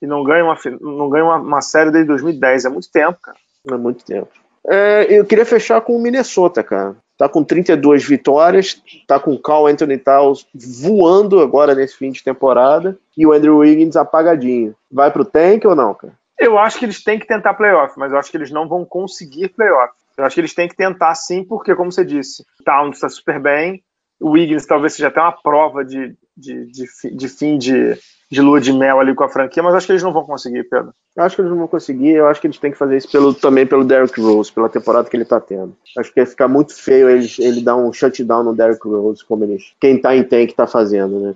[0.02, 2.64] e não ganha uma, não ganha uma, uma série desde 2010.
[2.64, 3.36] É muito tempo, cara.
[3.70, 4.28] É muito tempo.
[4.68, 6.96] É, eu queria fechar com o Minnesota, cara.
[7.16, 12.22] Tá com 32 vitórias, tá com o Carl Anthony Towns voando agora nesse fim de
[12.22, 14.74] temporada e o Andrew Wiggins apagadinho.
[14.90, 16.14] Vai pro tank ou não, cara?
[16.38, 18.84] Eu acho que eles têm que tentar playoff, mas eu acho que eles não vão
[18.84, 19.92] conseguir playoff.
[20.16, 23.40] Eu acho que eles têm que tentar sim, porque, como você disse, Towns está super
[23.40, 23.82] bem,
[24.20, 27.96] o Wiggins talvez seja até uma prova de, de, de, de fim de,
[28.32, 30.64] de lua de mel ali com a franquia, mas acho que eles não vão conseguir,
[30.64, 30.94] Pedro.
[31.18, 33.34] Acho que eles não vão conseguir, eu acho que eles têm que fazer isso pelo,
[33.34, 35.76] também pelo Derrick Rose, pela temporada que ele tá tendo.
[35.98, 39.44] Acho que ia ficar muito feio ele, ele dar um shutdown no Derrick Rose, como
[39.44, 41.34] eles, quem tá em tank tá fazendo, né?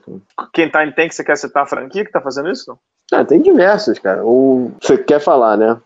[0.55, 2.65] Quem tá em tank, você quer citar a franquia que tá fazendo isso?
[2.71, 2.79] Não?
[3.13, 4.25] Ah, tem diversos, cara.
[4.25, 5.77] Ou você quer falar, né?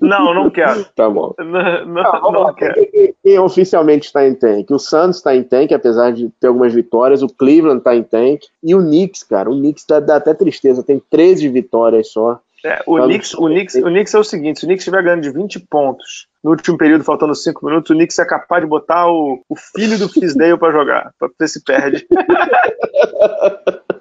[0.00, 0.84] Não, não quero.
[0.96, 1.34] tá bom.
[1.38, 2.74] Não, não, não quero.
[2.74, 4.70] Quem, quem oficialmente está em tank?
[4.70, 7.22] O Santos está em tank, apesar de ter algumas vitórias.
[7.22, 8.40] O Cleveland está em tank.
[8.62, 9.50] E o Knicks, cara.
[9.50, 10.82] O Knicks dá, dá até tristeza.
[10.82, 12.40] Tem 13 vitórias só.
[12.64, 15.22] É, o, Knicks, o, Knicks, o Knicks é o seguinte: se o Knicks estiver ganhando
[15.22, 19.10] de 20 pontos no último período, faltando 5 minutos, o Knicks é capaz de botar
[19.10, 22.06] o, o filho do Fisdale para jogar, para ver se perde.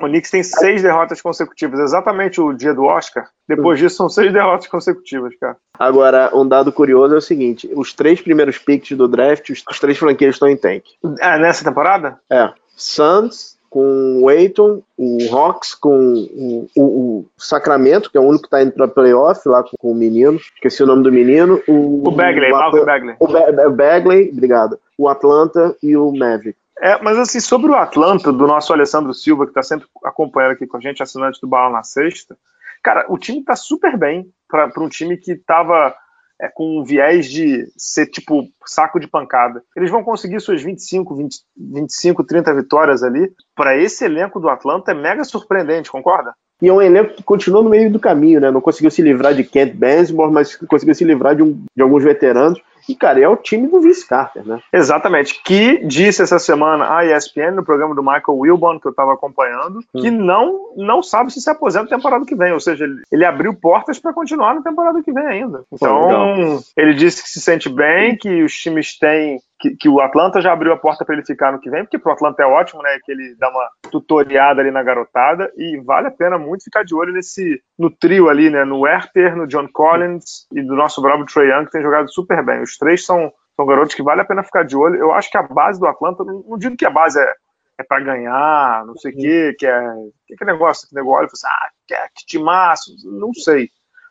[0.00, 3.28] O Knicks tem seis derrotas consecutivas, exatamente o dia do Oscar.
[3.48, 5.56] Depois disso, são seis derrotas consecutivas, cara.
[5.78, 9.80] Agora, um dado curioso é o seguinte: os três primeiros picks do draft, os, os
[9.80, 10.84] três franquias estão em tank.
[11.20, 12.18] É, nessa temporada?
[12.30, 12.50] É.
[12.76, 18.42] Suns com o Aiton, o Hawks com o, o, o, Sacramento, que é o único
[18.42, 21.62] que está indo para playoff lá com, com, o menino, esqueci o nome do menino.
[21.68, 23.16] O, o Bagley, o, Bagley.
[23.20, 24.78] O Bagley, obrigado.
[24.98, 26.56] O Atlanta e o Mavic.
[26.80, 30.66] É, mas assim, sobre o Atlanta, do nosso Alessandro Silva, que está sempre acompanhando aqui
[30.66, 32.38] com a gente, assinante do Bala na Sexta,
[32.82, 35.94] cara, o time está super bem para um time que estava
[36.40, 39.62] é, com um viés de ser tipo saco de pancada.
[39.76, 43.30] Eles vão conseguir suas 25, 20, 25 30 vitórias ali.
[43.54, 46.34] Para esse elenco do Atlanta é mega surpreendente, concorda?
[46.60, 48.50] E é um elenco que continua no meio do caminho, né?
[48.50, 52.04] Não conseguiu se livrar de Kent Bazemore, mas conseguiu se livrar de, um, de alguns
[52.04, 52.60] veteranos.
[52.88, 54.58] E, cara, é o time do Vince Carter, né?
[54.72, 55.40] Exatamente.
[55.44, 59.78] Que disse essa semana a ESPN, no programa do Michael Wilbon, que eu estava acompanhando,
[59.94, 60.00] hum.
[60.00, 62.52] que não, não sabe se se aposenta na temporada que vem.
[62.52, 65.62] Ou seja, ele, ele abriu portas para continuar na temporada que vem ainda.
[65.72, 70.40] Então, ele disse que se sente bem, que os times têm que, que, o Atlanta
[70.40, 72.82] já abriu a porta para ele ficar no que vem, porque pro Atlanta é ótimo,
[72.82, 72.98] né?
[73.04, 76.94] Que ele dá uma tutoriada ali na garotada e vale a pena muito ficar de
[76.94, 78.64] olho nesse no trio ali, né?
[78.64, 82.44] No Werther, no John Collins e do nosso bravo Trey Young, que tem jogado super
[82.44, 82.62] bem.
[82.62, 84.96] Os três são, são garotos que vale a pena ficar de olho.
[84.96, 87.34] Eu acho que a base do Atlanta, não, digo que a base é,
[87.78, 89.82] é para ganhar, não sei o quê, que é.
[90.26, 93.68] Que, que negócio, que negócio, assim, ah, que, é, que timaço, não sei.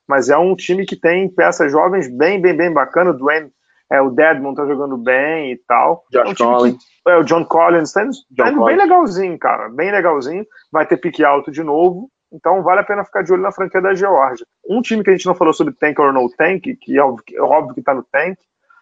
[0.08, 3.12] Mas é um time que tem peças jovens bem, bem, bem bacana.
[3.12, 3.52] O Dwayne
[3.92, 6.06] é, o Deadmon tá jogando bem e tal.
[6.12, 6.78] Josh é um Collins.
[6.78, 9.68] Que, é, o John Collins tá indo, tá indo bem legalzinho, cara.
[9.70, 10.46] Bem legalzinho.
[10.72, 12.10] Vai ter pique alto de novo.
[12.32, 14.46] Então vale a pena ficar de olho na franquia da Georgia.
[14.68, 17.72] Um time que a gente não falou sobre tank or no tank, que é óbvio,
[17.72, 18.38] é que tá no tank,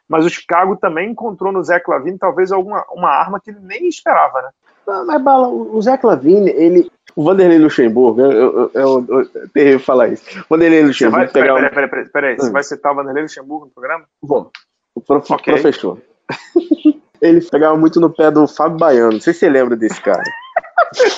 [0.07, 3.87] mas o Chicago também encontrou no Zé Clavini talvez alguma uma arma que ele nem
[3.87, 4.49] esperava, né?
[4.87, 6.89] Não, mas Bala, o Zé Clavini, ele.
[7.15, 10.23] O Vanderlei Luxemburgo, eu, eu, eu, eu, eu falar isso.
[10.41, 11.25] O Vanderlei Luxemburgo.
[11.25, 12.35] Vai, peraí, peraí, peraí, peraí, peraí.
[12.37, 14.05] Você vai citar o Vanderlei Luxemburgo no programa?
[14.21, 14.51] Vou.
[14.95, 15.53] O prof, okay.
[15.53, 15.97] professor.
[17.21, 19.13] ele pegava muito no pé do Fábio Baiano.
[19.13, 20.23] Não sei se você lembra desse cara.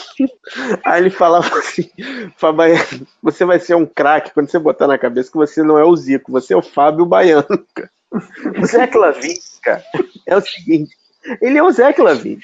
[0.84, 1.89] Aí ele falava assim:
[3.22, 5.95] você vai ser um craque quando você botar na cabeça que você não é o
[5.95, 7.65] Zico, você é o Fábio Baiano.
[7.74, 7.89] Cara.
[8.59, 9.84] O Zé Clavin, cara,
[10.26, 10.95] é o seguinte:
[11.41, 12.39] ele é o Zé Clavin.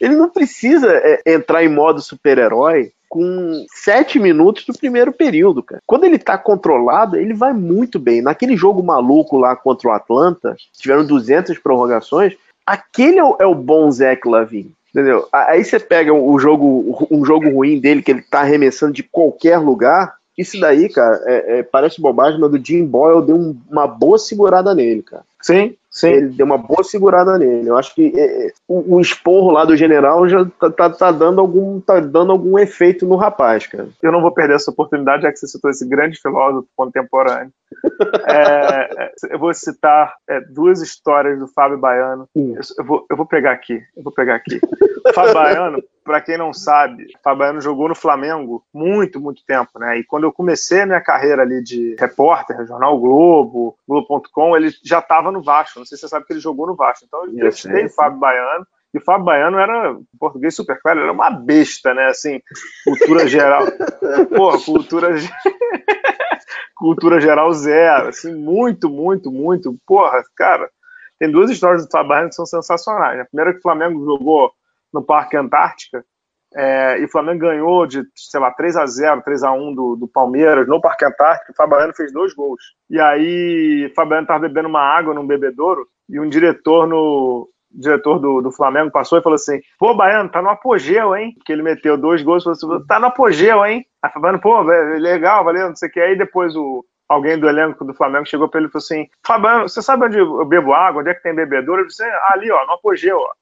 [0.00, 5.82] Ele não precisa é, entrar em modo super-herói com sete minutos do primeiro período, cara.
[5.84, 8.22] Quando ele tá controlado, ele vai muito bem.
[8.22, 13.54] Naquele jogo maluco lá contra o Atlanta, tiveram 200 prorrogações, aquele é o, é o
[13.54, 14.72] bom Zé Lavin.
[14.90, 15.28] Entendeu?
[15.32, 19.58] Aí você pega o jogo, um jogo ruim dele, que ele tá arremessando de qualquer
[19.58, 20.16] lugar.
[20.36, 24.18] Isso daí, cara, é, é, parece bobagem, mas o Jim Boyle deu um, uma boa
[24.18, 25.22] segurada nele, cara.
[25.40, 26.08] Sim, sim.
[26.08, 27.68] Ele deu uma boa segurada nele.
[27.68, 31.12] Eu acho que é, é, o, o, esporro lá do general já tá, tá, tá,
[31.12, 33.88] dando algum, tá dando algum efeito no rapaz, cara.
[34.02, 37.52] Eu não vou perder essa oportunidade, já que você citou esse grande filósofo contemporâneo.
[38.26, 42.26] É, é, eu vou citar é, duas histórias do Fábio Baiano.
[42.34, 43.80] Eu, eu, vou, eu vou pegar aqui.
[43.96, 44.60] Eu vou pegar aqui.
[45.06, 49.44] O Fábio Baiano, para quem não sabe, o Fábio Baiano jogou no Flamengo muito, muito
[49.46, 49.96] tempo, né?
[49.96, 54.98] E quando eu comecei a minha carreira ali de repórter, Jornal Globo, Globo.com, ele já
[54.98, 55.78] estava no Vasco.
[55.78, 57.04] Não sei se você sabe que ele jogou no Vasco.
[57.06, 58.66] Então eu entrevistei o Fábio Baiano.
[58.92, 62.06] E o Fábio Baiano era, em português super claro, era uma besta, né?
[62.06, 62.40] Assim,
[62.82, 63.62] cultura geral.
[64.36, 65.14] Pô, cultura.
[66.74, 68.08] cultura geral zero.
[68.08, 69.78] Assim, muito, muito, muito.
[69.86, 70.68] Porra, cara,
[71.20, 73.20] tem duas histórias do Fábio Baiano que são sensacionais.
[73.20, 74.50] A primeira é que o Flamengo jogou
[74.92, 76.04] no Parque Antártica
[76.54, 79.96] é, e o Flamengo ganhou de, sei lá, 3 a 0 3 a 1 do,
[79.96, 82.60] do Palmeiras no Parque Antártico, o Fabiano fez dois gols.
[82.88, 88.18] E aí, o Fabiano estava bebendo uma água num bebedouro e um diretor no diretor
[88.18, 91.32] do, do Flamengo passou e falou assim: pô, Baiano, tá no apogeu, hein?
[91.36, 93.86] Porque ele meteu dois gols falou assim: tá no apogeu, hein?
[94.02, 96.00] Aí Fabiano, pô, legal, valeu, não sei o que.
[96.00, 99.68] Aí depois o, alguém do elenco do Flamengo chegou para ele e falou assim: Fabiano,
[99.68, 101.00] você sabe onde eu bebo água?
[101.00, 101.82] Onde é que tem bebedouro?
[101.82, 103.32] Ele disse: ah, ali, ó, no apogeu, ó.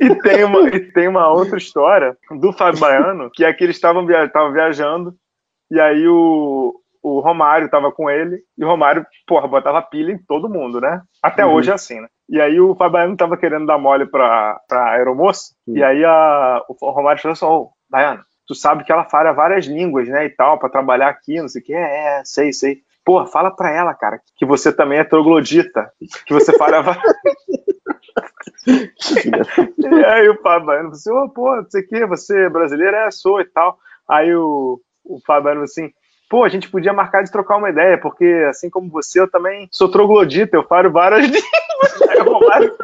[0.00, 3.76] e, tem uma, e tem uma outra história do Fábio Baiano, que é que eles
[3.76, 5.14] estavam via, viajando,
[5.70, 10.18] e aí o, o Romário estava com ele, e o Romário, porra, botava pilha em
[10.18, 11.02] todo mundo, né?
[11.22, 11.52] Até uhum.
[11.52, 12.08] hoje é assim, né?
[12.28, 15.76] E aí o Fabiano tava querendo dar mole pra, pra aeromoça, uhum.
[15.76, 19.66] e aí a, o Romário falou assim, ô, Baiano, tu sabe que ela fala várias
[19.66, 22.78] línguas, né, e tal, para trabalhar aqui, não sei o que, é, é, sei, sei.
[23.04, 25.92] Pô, fala pra ela, cara, que você também é troglodita,
[26.26, 26.82] que você fala.
[28.66, 32.96] e aí o Fabiano falou assim, oh, pô, não sei o que, você é brasileiro?
[32.96, 33.78] É, sou e tal.
[34.08, 35.92] Aí o, o Fabiano assim,
[36.34, 39.68] pô, a gente podia marcar de trocar uma ideia, porque assim como você, eu também
[39.70, 42.02] sou troglodita, eu falo várias línguas.
[42.08, 42.76] Aí o Romário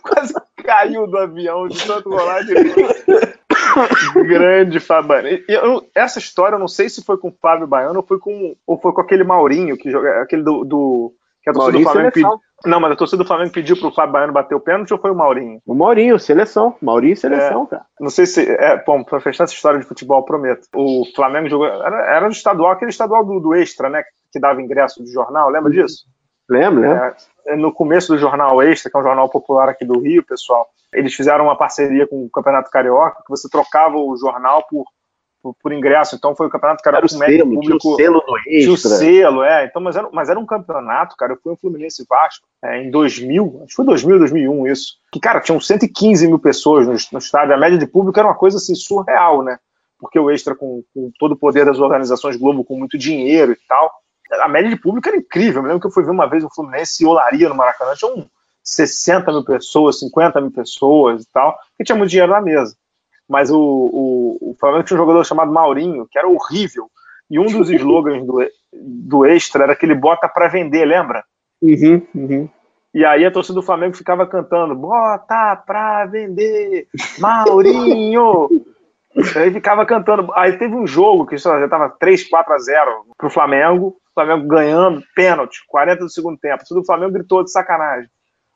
[0.00, 2.54] quase caiu do avião de tanto rolar de
[4.22, 5.26] Grande Fabiano.
[5.48, 8.54] Eu, essa história, eu não sei se foi com o Fábio Baiano ou foi com,
[8.64, 11.12] ou foi com aquele Maurinho, que joga, aquele do, do
[11.42, 12.40] que a torcida do Flamengo pediu.
[12.64, 15.10] Não, mas a torcida do Flamengo pediu pro Fábio Baiano bater o pênalti ou foi
[15.10, 15.60] o Maurinho?
[15.66, 16.76] O Maurinho, seleção.
[16.80, 17.86] Maurinho seleção, é, cara.
[17.98, 18.48] Não sei se.
[18.50, 20.66] É, bom, pra fechar essa história de futebol, prometo.
[20.74, 21.66] O Flamengo jogou.
[21.66, 24.02] Era, era do estadual, aquele estadual do, do Extra, né?
[24.32, 26.04] Que dava ingresso de jornal, lembra disso?
[26.48, 27.14] Lembro, né?
[27.46, 30.68] É, no começo do Jornal Extra, que é um jornal popular aqui do Rio, pessoal,
[30.92, 34.84] eles fizeram uma parceria com o Campeonato Carioca, que você trocava o jornal por,
[35.42, 36.16] por, por ingresso.
[36.16, 37.78] Então foi o Campeonato Carioca com médio público.
[37.78, 38.60] Tinha o selo do Extra.
[38.60, 39.64] Tinha o selo, é.
[39.66, 41.32] Então, mas, era, mas era um campeonato, cara.
[41.32, 44.94] Eu fui em Fluminense Vasco é, em 2000, acho que foi 2000, 2001 isso.
[45.12, 47.54] Que, cara, tinham 115 mil pessoas no, no estádio.
[47.54, 49.58] A média de público era uma coisa assim surreal, né?
[49.98, 53.58] Porque o Extra, com, com todo o poder das organizações Globo, com muito dinheiro e
[53.68, 53.92] tal,
[54.40, 55.58] a média de público era incrível.
[55.58, 57.94] Eu me lembro que eu fui ver uma vez o Fluminense e Olaria no Maracanã.
[57.94, 58.26] Tinha um
[58.62, 62.76] 60 mil pessoas, 50 mil pessoas e tal, que tinha muito dinheiro na mesa.
[63.30, 66.90] Mas o, o, o Flamengo tinha um jogador chamado Maurinho, que era horrível.
[67.30, 71.22] E um dos slogans do, do Extra era que ele bota para vender, lembra?
[71.62, 72.48] Uhum, uhum.
[72.92, 76.88] E aí a torcida do Flamengo ficava cantando: bota pra vender,
[77.20, 78.48] Maurinho!
[79.36, 80.32] aí ficava cantando.
[80.34, 84.48] Aí teve um jogo que já tava 3, 4 a 0 pro Flamengo, o Flamengo
[84.48, 86.64] ganhando, pênalti, 40 do segundo tempo.
[86.68, 88.10] O do Flamengo gritou de sacanagem.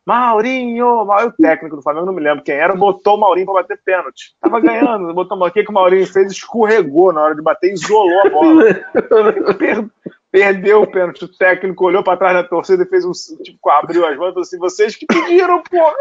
[0.07, 3.81] Maurinho, o técnico do Flamengo, não me lembro quem era, botou o Maurinho para bater
[3.83, 4.35] pênalti.
[4.41, 6.33] Tava ganhando, botou o que, que o Maurinho fez?
[6.33, 8.65] Escorregou na hora de bater, isolou a bola.
[9.59, 9.89] Per
[10.35, 11.25] perdeu o pênalti.
[11.25, 14.33] O técnico olhou para trás da torcida e fez um tipo, abriu as mãos e
[14.33, 15.95] falou assim: vocês que pediram, porra!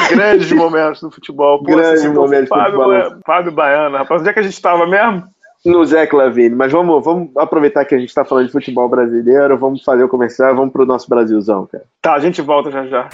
[0.08, 1.58] Grandes momentos do futebol.
[1.58, 3.20] Pô, Grandes momentos do futebol.
[3.26, 5.24] Fábio Baiano, rapaz, onde é que a gente estava mesmo?
[5.64, 6.54] No Zé Clavini.
[6.54, 10.08] Mas vamos, vamos aproveitar que a gente está falando de futebol brasileiro, vamos fazer o
[10.08, 11.84] comercial, vamos pro nosso Brasilzão, cara.
[12.02, 13.08] Tá, a gente volta já já.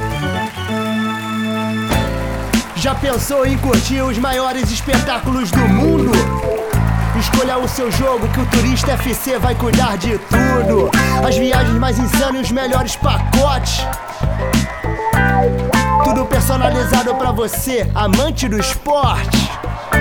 [2.74, 6.12] Já pensou em curtir os maiores espetáculos do mundo?
[7.18, 10.90] Escolha o seu jogo que o Turista FC vai cuidar de tudo.
[11.26, 13.86] As viagens mais insanas e os melhores pacotes.
[16.04, 19.50] Tudo personalizado para você, amante do esporte.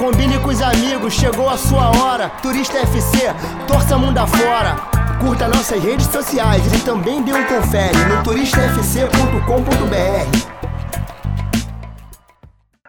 [0.00, 2.30] Combine com os amigos, chegou a sua hora.
[2.40, 3.18] Turista FC,
[3.68, 4.74] torça mundo afora.
[5.20, 10.48] Curta nossas redes sociais e também dê um confere no turistafc.com.br.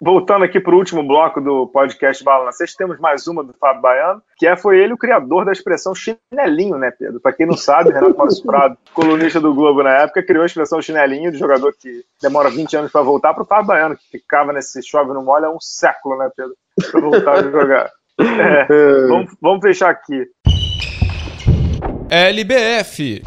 [0.00, 3.52] Voltando aqui para o último bloco do podcast Bala na Sexta, temos mais uma do
[3.52, 7.20] Fábio Baiano, que é, foi ele o criador da expressão chinelinho, né, Pedro?
[7.20, 10.80] Para quem não sabe, Renato Maurício Prado, colunista do Globo na época, criou a expressão
[10.80, 14.50] chinelinho de jogador que demora 20 anos para voltar para o Fábio Baiano, que ficava
[14.50, 16.54] nesse chove no molho há um século, né, Pedro?
[16.90, 17.90] Para voltar a jogar.
[18.20, 20.26] É, vamos, vamos fechar aqui.
[22.10, 23.22] LBF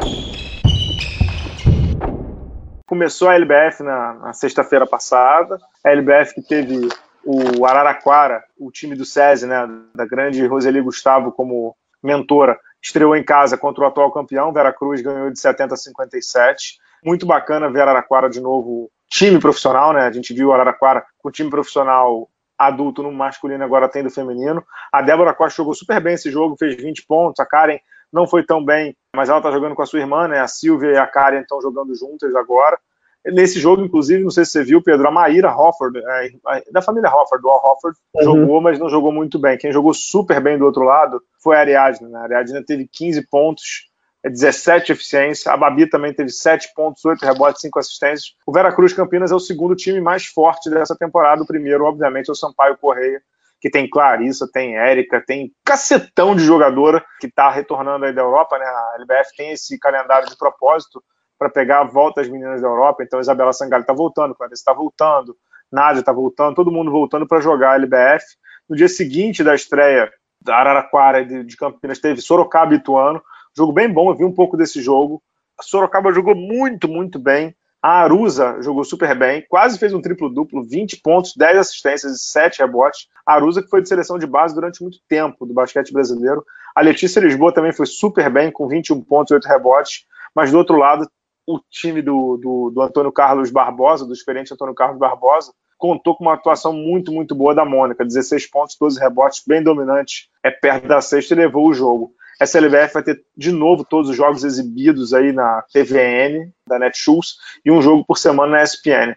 [2.86, 5.60] começou a LBF na, na sexta-feira passada.
[5.84, 6.88] A LBF que teve
[7.26, 13.24] o Araraquara, o time do SESI, né, da grande Roseli Gustavo como mentora, estreou em
[13.24, 16.78] casa contra o atual campeão, Veracruz ganhou de 70 a 57.
[17.04, 20.02] Muito bacana ver Araraquara de novo, time profissional, né?
[20.02, 24.64] A gente viu Araraquara com time profissional adulto no masculino, agora tem do feminino.
[24.92, 27.40] A Débora Costa jogou super bem esse jogo, fez 20 pontos.
[27.40, 27.80] A Karen
[28.12, 30.40] não foi tão bem, mas ela tá jogando com a sua irmã, né?
[30.40, 32.80] A Silvia e a Karen estão jogando juntas agora.
[33.26, 37.10] Nesse jogo, inclusive, não sei se você viu, Pedro, a Maíra Hofford, é, da família
[37.10, 38.24] Hofford, do Al Hofford, uhum.
[38.24, 39.58] jogou, mas não jogou muito bem.
[39.58, 42.08] Quem jogou super bem do outro lado foi a Ariadne.
[42.08, 42.20] Né?
[42.20, 43.90] A Ariadne teve 15 pontos,
[44.30, 45.52] 17 eficiência.
[45.52, 48.34] A Babi também teve 7 pontos, 8 rebotes, 5 assistências.
[48.46, 51.44] O Veracruz Campinas é o segundo time mais forte dessa temporada.
[51.44, 53.22] O primeiro, obviamente, é o Sampaio Correia,
[53.62, 58.58] que tem Clarissa, tem Érica, tem cacetão de jogadora que está retornando aí da Europa,
[58.58, 58.66] né?
[58.66, 61.04] A LBF tem esse calendário de propósito
[61.38, 63.04] para pegar a volta das meninas da Europa.
[63.04, 65.36] Então, Isabela Sangalho está voltando, Clarice está voltando,
[65.72, 68.26] Nádia está voltando, todo mundo voltando para jogar a LBF.
[68.70, 70.12] No dia seguinte da estreia
[70.42, 73.22] da Araraquara de Campinas, teve Sorocaba e Ituano.
[73.58, 75.22] Jogo bem bom, eu vi um pouco desse jogo.
[75.58, 77.56] A Sorocaba jogou muito, muito bem.
[77.82, 82.60] A Arusa jogou super bem, quase fez um triplo-duplo, 20 pontos, 10 assistências e 7
[82.60, 83.08] rebotes.
[83.24, 86.44] A Arusa que foi de seleção de base durante muito tempo do basquete brasileiro.
[86.76, 90.06] A Letícia Lisboa também foi super bem, com 21 pontos, 8 rebotes.
[90.34, 91.08] Mas do outro lado,
[91.46, 96.24] o time do, do, do, Antônio Carlos Barbosa, do experiente Antônio Carlos Barbosa, contou com
[96.24, 98.06] uma atuação muito, muito boa da Mônica.
[98.06, 102.14] 16 pontos, 12 rebotes, bem dominante, é perto da sexta e levou o jogo.
[102.40, 107.36] Essa LBF vai ter de novo todos os jogos exibidos aí na TVN, da Netshoes,
[107.64, 109.16] e um jogo por semana na ESPN.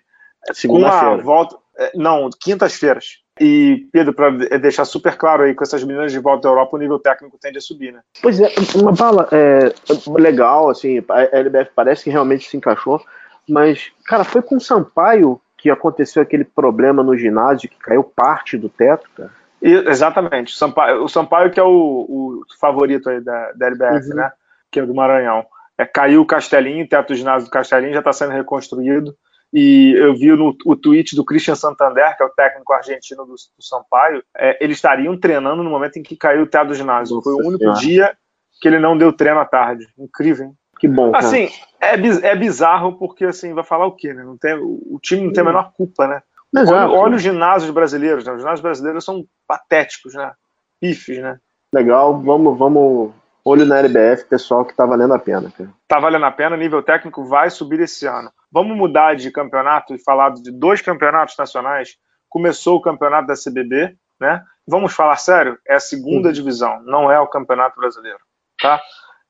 [0.52, 1.22] Segunda-feira.
[1.22, 1.56] volta.
[1.76, 3.18] É, não, quintas-feiras.
[3.40, 6.78] E, Pedro, para deixar super claro aí, com essas meninas de volta à Europa, o
[6.78, 8.00] nível técnico tende a subir, né?
[8.20, 9.72] Pois é, uma bala é,
[10.08, 13.00] legal, assim, a LBF parece que realmente se encaixou,
[13.48, 18.56] mas, cara, foi com o Sampaio que aconteceu aquele problema no ginásio, que caiu parte
[18.56, 19.30] do teto, cara?
[19.60, 24.10] E, exatamente, o Sampaio, o Sampaio que é o, o favorito aí da, da LBF,
[24.10, 24.16] uhum.
[24.16, 24.32] né?
[24.70, 25.44] Que é do Maranhão.
[25.76, 29.16] É, caiu o Castelinho, o teto do ginásio do Castelinho já está sendo reconstruído
[29.52, 33.32] e eu vi no, o tweet do Christian Santander, que é o técnico argentino do,
[33.32, 37.16] do Sampaio, é, eles estariam treinando no momento em que caiu o teto do ginásio.
[37.16, 38.16] Nossa Foi o único dia
[38.60, 39.86] que ele não deu treino à tarde.
[39.98, 40.52] Incrível, hein?
[40.78, 41.12] Que bom.
[41.12, 41.24] Cara.
[41.24, 41.48] Assim,
[41.80, 44.22] é, é bizarro porque assim, vai falar o quê, né?
[44.22, 46.22] Não tem, o time não tem a menor culpa, né?
[46.56, 48.32] Olha, olha os ginásios brasileiros, né?
[48.32, 50.32] Os ginásios brasileiros são patéticos, né?
[50.80, 51.38] Pifes, né?
[51.72, 53.12] Legal, vamos, vamos
[53.44, 55.52] olho na LBF, pessoal, que tá valendo a pena.
[55.56, 55.70] Cara.
[55.86, 58.30] Tá valendo a pena, nível técnico vai subir esse ano.
[58.50, 61.96] Vamos mudar de campeonato e falar de dois campeonatos nacionais.
[62.28, 64.42] Começou o campeonato da CBB, né?
[64.66, 68.18] Vamos falar sério, é a segunda divisão, não é o campeonato brasileiro,
[68.60, 68.78] tá?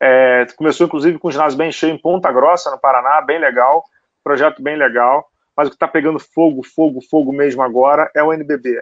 [0.00, 3.84] É, começou inclusive com o ginásio bem cheio em Ponta Grossa, no Paraná, bem legal,
[4.22, 5.28] projeto bem legal.
[5.56, 8.80] Mas o que está pegando fogo, fogo, fogo mesmo agora é o NBB.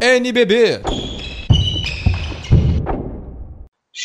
[0.00, 0.82] NBB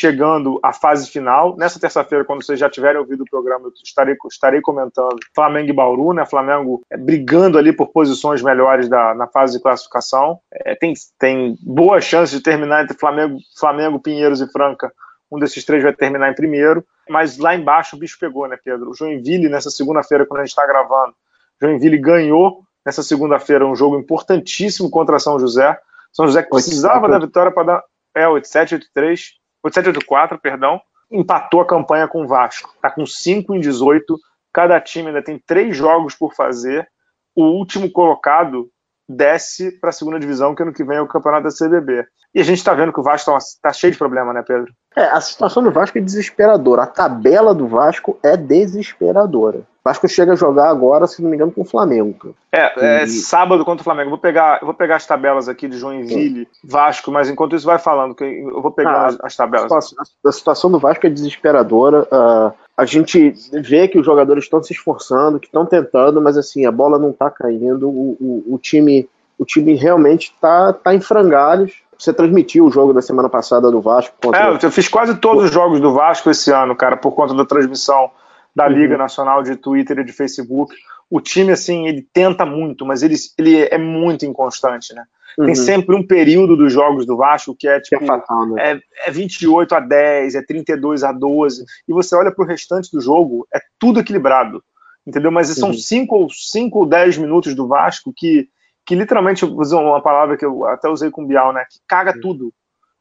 [0.00, 1.56] chegando à fase final.
[1.56, 5.74] Nessa terça-feira, quando vocês já tiverem ouvido o programa, eu estarei, estarei comentando Flamengo e
[5.74, 6.24] Bauru, né?
[6.24, 10.38] Flamengo é, brigando ali por posições melhores da, na fase de classificação.
[10.50, 14.90] É, tem, tem boa chance de terminar entre Flamengo, Flamengo, Pinheiros e Franca.
[15.30, 16.84] Um desses três vai terminar em primeiro.
[17.08, 18.90] Mas lá embaixo o bicho pegou, né, Pedro?
[18.90, 21.14] O Joinville, nessa segunda-feira, quando a gente está gravando,
[21.60, 25.78] Joinville ganhou nessa segunda-feira um jogo importantíssimo contra São José.
[26.12, 27.84] São José que precisava da vitória para dar.
[28.14, 32.70] É, 8-7, 8-3 874, perdão, empatou a campanha com o Vasco.
[32.74, 34.18] Está com 5 em 18.
[34.52, 36.88] Cada time ainda tem três jogos por fazer.
[37.34, 38.70] O último colocado
[39.10, 42.06] desce para a segunda divisão, que ano que vem é o campeonato da CBB.
[42.34, 44.72] E a gente está vendo que o Vasco está tá cheio de problema, né, Pedro?
[44.96, 46.82] É, a situação do Vasco é desesperadora.
[46.82, 49.62] A tabela do Vasco é desesperadora.
[49.84, 52.36] Vasco chega a jogar agora, se não me engano, com o Flamengo.
[52.52, 54.10] É, é sábado contra o Flamengo.
[54.10, 56.68] vou pegar, vou pegar as tabelas aqui de Joinville, Sim.
[56.68, 59.72] Vasco, mas enquanto isso vai falando, que eu vou pegar ah, as, as, tabelas.
[59.72, 62.02] A situação, a situação, do Vasco é desesperadora.
[62.02, 66.64] Uh, a gente vê que os jogadores estão se esforçando, que estão tentando, mas assim,
[66.64, 67.90] a bola não está caindo.
[67.90, 69.06] O, o, o, time,
[69.38, 71.82] o time realmente está tá em frangalhos.
[71.98, 74.16] Você transmitiu o jogo da semana passada do Vasco.
[74.22, 74.48] Contra...
[74.48, 77.44] É, eu fiz quase todos os jogos do Vasco esse ano, cara, por conta da
[77.44, 78.10] transmissão
[78.56, 78.72] da uhum.
[78.72, 80.74] Liga Nacional de Twitter e de Facebook.
[81.10, 85.04] O time, assim, ele tenta muito, mas ele, ele é muito inconstante, né?
[85.38, 85.46] Uhum.
[85.46, 88.02] Tem sempre um período dos jogos do Vasco que é tipo.
[88.02, 88.72] É, fatal, né?
[88.72, 91.64] é, é 28 a 10, é 32 a 12.
[91.88, 94.62] E você olha para o restante do jogo, é tudo equilibrado.
[95.06, 95.30] Entendeu?
[95.30, 96.22] Mas são 5 uhum.
[96.22, 98.48] ou, cinco ou 10 minutos do Vasco que,
[98.86, 101.64] que literalmente, vou usar uma palavra que eu até usei com o Bial, né?
[101.70, 102.20] Que caga uhum.
[102.20, 102.54] tudo.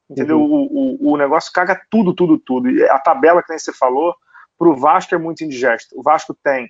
[0.10, 0.42] Entendeu?
[0.42, 0.68] Uhum.
[0.72, 2.72] O, o, o negócio caga tudo, tudo, tudo.
[2.72, 4.16] E a tabela que nem você falou,
[4.58, 5.98] para o Vasco é muito indigesto.
[5.98, 6.70] O Vasco tem,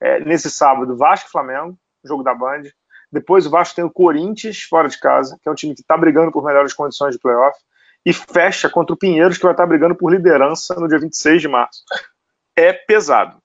[0.00, 2.62] é, nesse sábado, Vasco e Flamengo, jogo da Band.
[3.10, 5.96] Depois o Vasco tem o Corinthians fora de casa, que é um time que está
[5.96, 7.58] brigando por melhores condições de playoff.
[8.04, 11.48] e fecha contra o Pinheiros, que vai estar brigando por liderança no dia 26 de
[11.48, 11.82] março.
[12.54, 13.38] É pesado.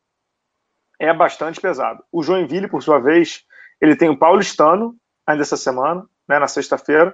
[0.99, 2.03] É bastante pesado.
[2.12, 3.43] O Joinville, por sua vez,
[3.82, 4.95] ele tem o Paulistano,
[5.26, 7.12] ainda essa semana, né, na sexta-feira.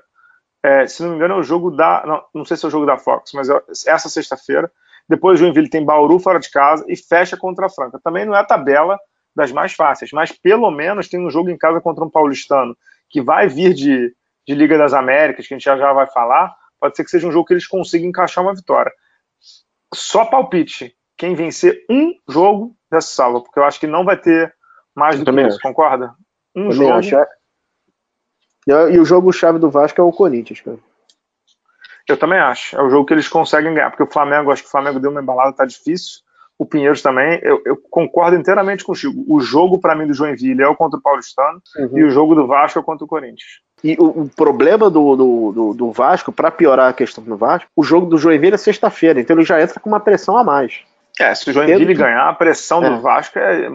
[0.61, 2.03] É, se não me engano, é o jogo da.
[2.05, 4.69] Não, não sei se é o jogo da Fox, mas é essa sexta-feira.
[5.07, 7.99] Depois o Joinville tem Bauru fora de casa e fecha contra a Franca.
[8.03, 8.99] Também não é tabela
[9.37, 12.75] das mais fáceis, mas pelo menos tem um jogo em casa contra um paulistano
[13.07, 14.15] que vai vir de,
[14.47, 16.55] de Liga das Américas, que a gente já, já vai falar.
[16.79, 18.91] Pode ser que seja um jogo que eles consigam encaixar uma vitória.
[19.93, 20.95] Só palpite.
[21.15, 24.51] Quem vencer um jogo dessa salva, porque eu acho que não vai ter
[24.95, 26.15] mais do que isso, concorda?
[26.55, 26.93] Um jogo.
[26.93, 27.15] Acho.
[27.15, 27.27] É.
[28.91, 30.79] E o jogo-chave do Vasco é o Corinthians, cara.
[32.09, 32.75] Eu também acho.
[32.75, 35.11] É o jogo que eles conseguem ganhar, porque o Flamengo, acho que o Flamengo deu
[35.11, 36.21] uma embalada, tá difícil.
[36.59, 39.23] O Pinheiros também, eu, eu concordo inteiramente contigo.
[39.27, 41.97] O jogo, para mim, do Joinville é o contra o Paulistano uhum.
[41.97, 43.61] e o jogo do Vasco é contra o Corinthians.
[43.83, 47.69] E o, o problema do, do, do, do Vasco, para piorar a questão do Vasco,
[47.75, 50.81] o jogo do Joinville é sexta-feira, então ele já entra com uma pressão a mais.
[51.19, 52.89] É, se o Joinville ganhar, a pressão é.
[52.89, 53.69] do Vasco é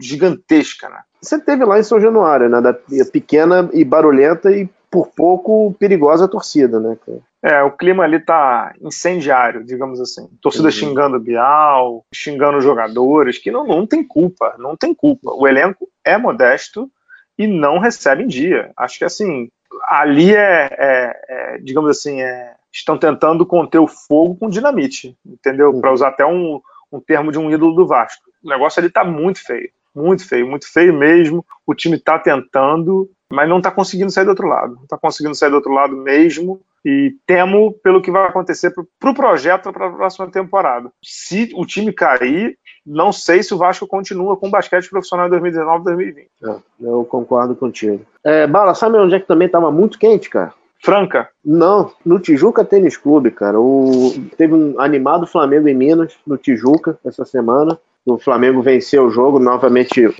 [0.00, 1.00] gigantesca, né?
[1.20, 2.60] Você teve lá em São Januário, né?
[2.60, 2.74] Da
[3.10, 6.96] pequena e barulhenta e por pouco perigosa torcida, né?
[7.42, 10.28] É, o clima ali tá incendiário, digamos assim.
[10.40, 10.70] Torcida uhum.
[10.70, 15.32] xingando o Bial, xingando os jogadores, que não, não tem culpa, não tem culpa.
[15.34, 16.88] O elenco é modesto
[17.36, 18.70] e não recebe em dia.
[18.76, 19.50] Acho que assim,
[19.88, 25.70] ali é, é, é digamos assim, é, estão tentando conter o fogo com dinamite, entendeu?
[25.70, 25.80] Uhum.
[25.80, 26.60] Para usar até um,
[26.92, 28.22] um termo de um ídolo do Vasco.
[28.42, 31.44] O negócio ali tá muito feio, muito feio, muito feio mesmo.
[31.66, 34.76] O time tá tentando, mas não tá conseguindo sair do outro lado.
[34.76, 36.60] Não tá conseguindo sair do outro lado mesmo.
[36.84, 40.90] E temo pelo que vai acontecer para o pro projeto para a próxima temporada.
[41.02, 45.30] Se o time cair, não sei se o Vasco continua com o basquete profissional em
[45.30, 46.28] 2019 2020.
[46.44, 48.04] É, eu concordo contigo.
[48.24, 50.52] É, Bala, sabe onde é que também estava muito quente, cara?
[50.82, 51.28] Franca?
[51.44, 53.60] Não, no Tijuca Tênis Clube, cara.
[53.60, 57.78] O, teve um animado Flamengo em Minas, no Tijuca, essa semana.
[58.04, 60.12] O Flamengo venceu o jogo, novamente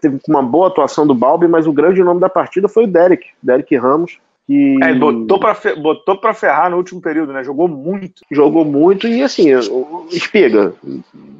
[0.00, 3.26] teve uma boa atuação do Balbi, mas o grande nome da partida foi o Derek,
[3.42, 4.78] Derek Ramos, que...
[4.82, 7.42] É, botou pra, botou pra ferrar no último período, né?
[7.42, 8.22] Jogou muito.
[8.30, 9.48] Jogou muito e assim,
[10.10, 10.72] espiga.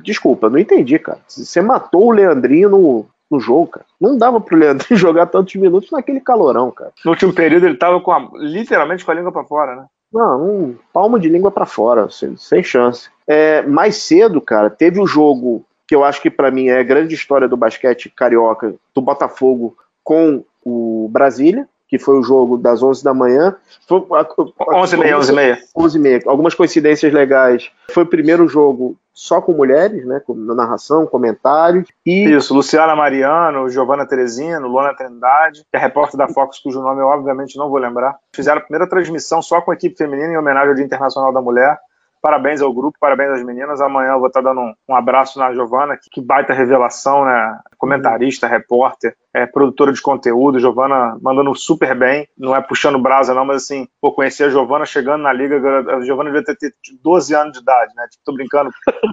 [0.02, 1.20] Desculpa, não entendi, cara.
[1.28, 3.86] Você matou o Leandrinho no, no jogo, cara.
[4.00, 6.92] Não dava pro Leandrinho jogar tantos minutos naquele calorão, cara.
[7.04, 9.86] No último período ele tava com a, literalmente com a língua para fora, né?
[10.12, 13.08] Não, um palmo de língua para fora, sem, sem chance.
[13.26, 16.80] É, mais cedo, cara, teve o um jogo que eu acho que para mim é
[16.80, 22.56] a grande história do basquete carioca, do Botafogo com o Brasília, que foi o jogo
[22.56, 23.56] das 11 da manhã.
[23.90, 25.58] 11 e meia, 11 e meia.
[25.76, 26.20] 11 e meia.
[26.26, 27.70] Algumas coincidências legais.
[27.90, 31.88] Foi o primeiro jogo só com mulheres, né, na narração, comentários.
[32.04, 32.24] E...
[32.30, 37.06] Isso, Luciana Mariano, Giovanna Teresino, Luana Trindade, que é repórter da Fox, cujo nome eu
[37.06, 38.16] obviamente não vou lembrar.
[38.34, 41.40] Fizeram a primeira transmissão só com a equipe feminina em homenagem ao Dia Internacional da
[41.40, 41.78] Mulher.
[42.20, 43.80] Parabéns ao grupo, parabéns às meninas.
[43.80, 47.58] Amanhã eu vou estar dando um, um abraço na Giovana, que, que, baita revelação, né?
[47.78, 50.58] Comentarista, repórter, é, produtora de conteúdo.
[50.58, 52.28] Giovana mandando super bem.
[52.36, 55.56] Não é puxando brasa, não, mas assim, pô, conheci a Giovana chegando na liga.
[55.96, 58.06] A Giovana devia ter, ter 12 anos de idade, né?
[58.10, 58.70] Tipo, tô brincando.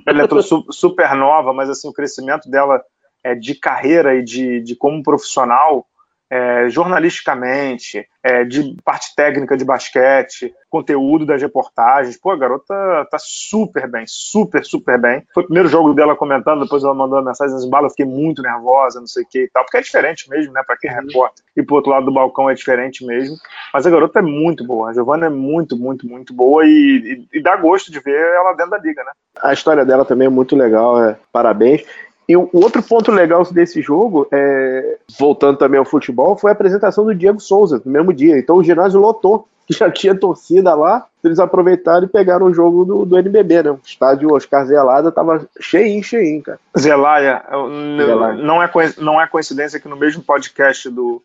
[0.07, 0.41] Ela entrou
[0.71, 2.81] super nova, mas assim, o crescimento dela
[3.23, 5.85] é, de carreira e de, de como profissional
[6.29, 12.17] é, jornalisticamente, é, de parte técnica de basquete, conteúdo das reportagens.
[12.17, 12.73] Pô, a garota
[13.11, 15.23] tá super bem, super, super bem.
[15.33, 18.05] Foi o primeiro jogo dela comentando, depois ela mandou uma mensagem nas balas, eu fiquei
[18.05, 20.89] muito nervosa, não sei o que e tal, porque é diferente mesmo, né, para quem
[20.89, 21.43] é repórter.
[21.55, 23.35] E pro outro lado do balcão é diferente mesmo.
[23.73, 27.37] Mas a garota é muito boa, a Giovana é muito, muito, muito boa e, e,
[27.37, 29.11] e dá gosto de ver ela dentro da liga, né?
[29.41, 31.83] A história dela também é muito legal, é, parabéns.
[32.27, 37.03] E o outro ponto legal desse jogo, é, voltando também ao futebol, foi a apresentação
[37.03, 38.37] do Diego Souza no mesmo dia.
[38.37, 42.85] Então o ginásio lotou, que já tinha torcida lá, eles aproveitaram e pegaram o jogo
[42.85, 43.71] do, do NBB, né?
[43.71, 46.59] O estádio Oscar Zelada tava cheinho, cheinho, cara.
[46.77, 47.43] Zelaya,
[47.97, 48.33] Zelaya.
[48.35, 51.21] Não, é, não é coincidência que no mesmo podcast do,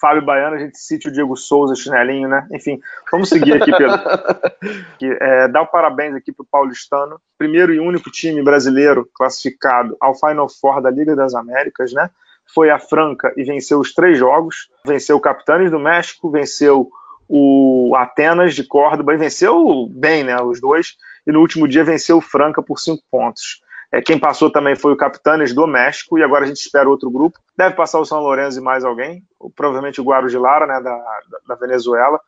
[0.00, 2.46] Fábio Baiano, a gente cite o Diego Souza, chinelinho, né?
[2.52, 3.98] Enfim, vamos seguir aqui, Pedro.
[4.98, 9.96] que, é, dar o parabéns aqui para o Paulistano, primeiro e único time brasileiro classificado
[10.00, 12.10] ao Final Four da Liga das Américas, né?
[12.54, 16.90] Foi a Franca e venceu os três jogos, venceu o Capitanes do México, venceu
[17.28, 20.40] o Atenas de Córdoba e venceu bem, né?
[20.40, 20.96] Os dois,
[21.26, 23.60] e no último dia venceu o Franca por cinco pontos.
[23.96, 27.10] É, quem passou também foi o Capitanes do México, e agora a gente espera outro
[27.10, 27.38] grupo.
[27.56, 29.22] Deve passar o São Lourenço e mais alguém,
[29.54, 32.20] provavelmente o Guarujilara, né, da, da Venezuela,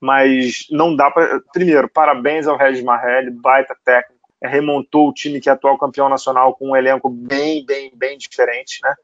[0.00, 1.40] mas não dá para.
[1.52, 6.08] Primeiro, parabéns ao Regis Marrelli, baita técnico, é, remontou o time que é atual campeão
[6.08, 8.94] nacional com um elenco bem, bem, bem diferente, né?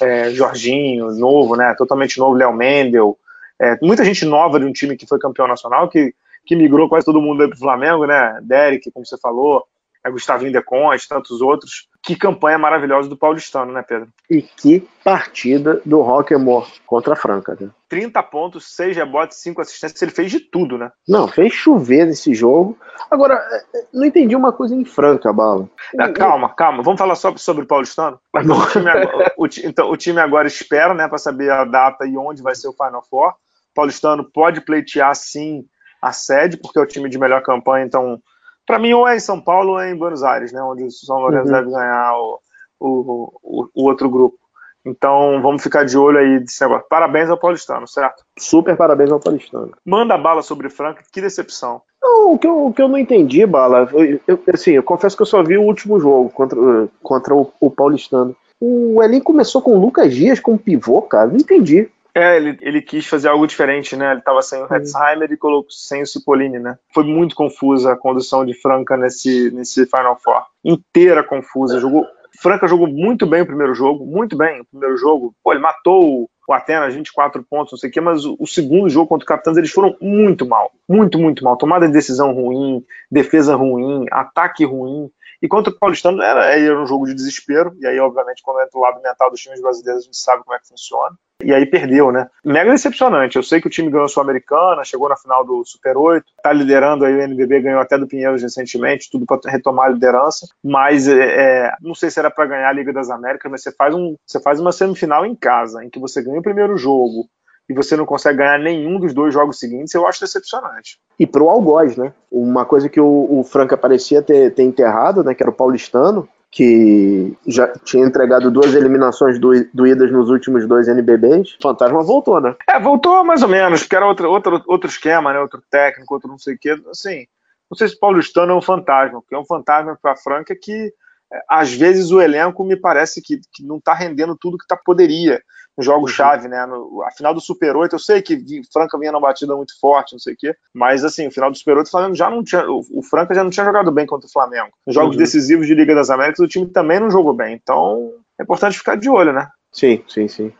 [0.00, 1.74] É, Jorginho, novo, né?
[1.76, 3.18] Totalmente novo, Léo Mendel,
[3.60, 6.14] é, muita gente nova de um time que foi campeão nacional, que
[6.44, 8.38] que migrou quase todo mundo aí pro Flamengo, né?
[8.42, 9.64] Derek, como você falou,
[10.04, 11.88] é Gustavinho De Conte, tantos outros.
[12.02, 14.08] Que campanha maravilhosa do Paulistano, né, Pedro?
[14.28, 17.70] E que partida do Rockemore contra a Franca, né?
[17.88, 20.90] 30 pontos, 6 rebotes, 5 assistências, ele fez de tudo, né?
[21.06, 22.76] Não, fez chover nesse jogo.
[23.08, 25.68] Agora, é, não entendi uma coisa em Franca, Bala.
[25.98, 28.18] Ah, calma, calma, vamos falar só sobre o Paulistano?
[28.34, 32.16] O, time agora, o, então, o time agora espera, né, para saber a data e
[32.16, 33.28] onde vai ser o Final Four.
[33.28, 35.64] O Paulistano pode pleitear, sim,
[36.02, 38.20] a sede, porque é o time de melhor campanha, então
[38.66, 40.62] para mim, ou é em São Paulo ou é em Buenos Aires, né?
[40.62, 41.52] Onde o São Lourenço uhum.
[41.52, 42.40] deve ganhar o,
[42.80, 44.38] o, o, o, outro grupo.
[44.84, 46.86] Então vamos ficar de olho aí desse negócio.
[46.88, 48.24] Parabéns ao Paulistano, certo?
[48.38, 49.72] Super parabéns ao Paulistano.
[49.84, 51.82] Manda bala sobre Franca, que decepção.
[52.02, 55.16] Não, o, que eu, o que eu não entendi, Bala, eu, eu, assim, eu confesso
[55.16, 56.58] que eu só vi o último jogo contra,
[57.00, 58.36] contra o, o Paulistano.
[58.60, 61.28] O Elinho começou com o Lucas Dias como pivô, cara.
[61.28, 61.88] Não entendi.
[62.14, 64.10] É, ele, ele quis fazer algo diferente, né?
[64.10, 66.78] Ele estava sem o Hetzheimer e colocou sem o Cipollini, né?
[66.92, 70.44] Foi muito confusa a condução de Franca nesse, nesse Final Four.
[70.62, 71.80] Inteira confusa.
[71.80, 72.06] Jogou,
[72.40, 75.34] Franca jogou muito bem o primeiro jogo, muito bem o primeiro jogo.
[75.42, 78.88] Pô, ele matou o Atenas 24 pontos, não sei o quê, mas o, o segundo
[78.88, 80.70] jogo contra o Capitães eles foram muito mal.
[80.88, 81.56] Muito, muito mal.
[81.56, 85.10] Tomada de decisão ruim, defesa ruim, ataque ruim.
[85.42, 88.78] E contra o Paulistano era, era um jogo de desespero, e aí, obviamente, quando entra
[88.78, 91.66] o lado mental dos times brasileiros, a gente sabe como é que funciona e aí
[91.66, 92.28] perdeu, né?
[92.44, 93.36] Mega decepcionante.
[93.36, 96.52] Eu sei que o time ganhou a Sul-Americana, chegou na final do Super 8, tá
[96.52, 101.08] liderando aí o NBB, ganhou até do Pinheiros recentemente, tudo para retomar a liderança, mas
[101.08, 103.94] é, é não sei se era para ganhar a Liga das Américas, mas você faz,
[103.94, 107.28] um, você faz uma semifinal em casa, em que você ganha o primeiro jogo
[107.68, 110.98] e você não consegue ganhar nenhum dos dois jogos seguintes, eu acho decepcionante.
[111.18, 112.12] E pro algoz, né?
[112.30, 115.34] Uma coisa que o, o Franca parecia ter, ter enterrado, né?
[115.34, 121.54] Que era o paulistano, que já tinha entregado duas eliminações doídas nos últimos dois NBBs,
[121.54, 122.54] o Fantasma voltou, né?
[122.68, 125.40] É, voltou mais ou menos, porque era outro, outro, outro esquema, né?
[125.40, 126.76] Outro técnico, outro não sei o quê.
[126.90, 127.26] Assim,
[127.70, 130.92] não sei se o Paulistano é um fantasma, porque é um fantasma para Franca que
[131.32, 134.76] é, às vezes o elenco me parece que, que não está rendendo tudo que tá,
[134.76, 135.40] poderia
[135.78, 136.66] jogo-chave, né?
[136.66, 140.12] No, a final do Super 8, eu sei que Franca vinha numa batida muito forte,
[140.12, 142.42] não sei o quê, mas assim, o final do Super 8, o Flamengo já não
[142.42, 142.68] tinha.
[142.70, 144.70] O, o Franca já não tinha jogado bem contra o Flamengo.
[144.86, 145.22] Nos jogos uhum.
[145.22, 147.54] decisivos de Liga das Américas, o time também não jogou bem.
[147.54, 149.48] Então, é importante ficar de olho, né?
[149.72, 150.52] Sim, sim, sim.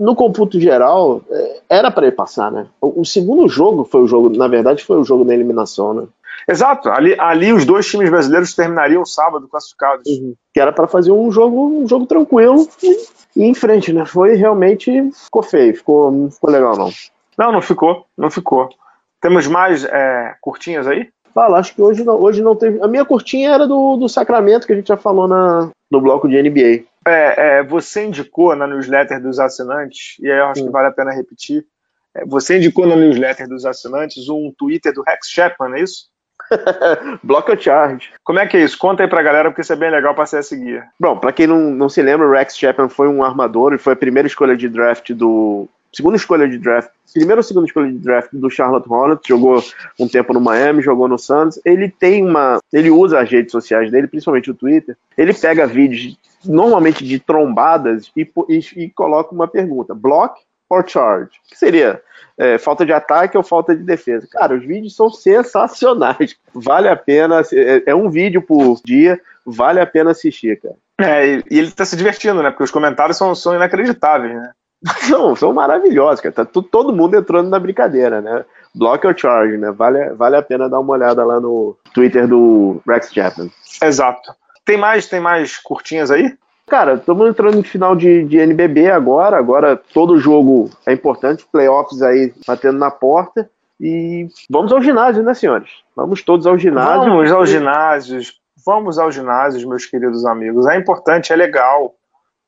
[0.00, 2.66] No computo geral, é, era para ele passar, né?
[2.80, 6.06] O, o segundo jogo foi o jogo, na verdade, foi o jogo da eliminação, né?
[6.48, 10.06] Exato, ali, ali os dois times brasileiros terminariam sábado classificados.
[10.06, 10.34] Uhum.
[10.52, 12.96] Que era para fazer um jogo, um jogo tranquilo e,
[13.36, 14.04] e em frente, né?
[14.04, 15.10] Foi realmente.
[15.12, 16.90] Ficou feio, ficou, não ficou legal, não.
[17.36, 18.68] Não, não ficou, não ficou.
[19.20, 21.08] Temos mais é, curtinhas aí?
[21.34, 22.80] Fala, acho que hoje não, hoje não teve.
[22.80, 26.28] A minha curtinha era do, do Sacramento, que a gente já falou na, no bloco
[26.28, 26.84] de NBA.
[27.06, 30.66] É, é, você indicou na newsletter dos assinantes, e aí eu acho Sim.
[30.66, 31.64] que vale a pena repetir.
[32.14, 36.06] É, você indicou na newsletter dos assinantes um Twitter do Rex Chapman, é isso?
[37.22, 38.10] Bloco Charge.
[38.24, 38.78] Como é que é isso?
[38.78, 40.84] Conta aí pra galera, porque isso é bem legal pra você seguir.
[40.98, 43.92] Bom, pra quem não, não se lembra, o Rex Chapman foi um armador e foi
[43.92, 45.68] a primeira escolha de draft do.
[45.92, 46.90] Segunda escolha de draft.
[47.12, 49.26] Primeira ou segunda escolha de draft do Charlotte Hornets.
[49.26, 49.62] Jogou
[49.98, 51.58] um tempo no Miami, jogou no Suns.
[51.64, 52.58] Ele tem uma.
[52.72, 54.96] Ele usa as redes sociais dele, principalmente o Twitter.
[55.16, 61.30] Ele pega vídeos normalmente de trombadas e, e, e coloca uma pergunta: block or charge?
[61.48, 62.00] Que seria
[62.38, 64.28] é, falta de ataque ou falta de defesa.
[64.30, 66.36] Cara, os vídeos são sensacionais.
[66.52, 67.42] Vale a pena.
[67.52, 70.74] É, é um vídeo por dia, vale a pena assistir, cara.
[70.98, 72.50] É, e ele tá se divertindo, né?
[72.50, 74.52] Porque os comentários são, são inacreditáveis, né?
[75.08, 76.34] São, são maravilhosos, cara.
[76.34, 78.44] Tá todo mundo entrando na brincadeira, né?
[78.74, 79.72] Block or charge, né?
[79.72, 83.50] Vale, vale a pena dar uma olhada lá no Twitter do Rex Chapman.
[83.82, 84.34] Exato.
[84.66, 86.36] Tem mais, tem mais curtinhas aí?
[86.68, 89.38] Cara, estamos entrando em final de, de NBB agora.
[89.38, 93.48] Agora todo jogo é importante, playoffs aí batendo na porta.
[93.80, 95.70] E vamos ao ginásio, né, senhores?
[95.94, 97.10] Vamos todos ao ginásio.
[97.10, 98.40] Vamos aos ginásios.
[98.66, 100.66] Vamos aos ginásios, meus queridos amigos.
[100.66, 101.94] É importante, é legal.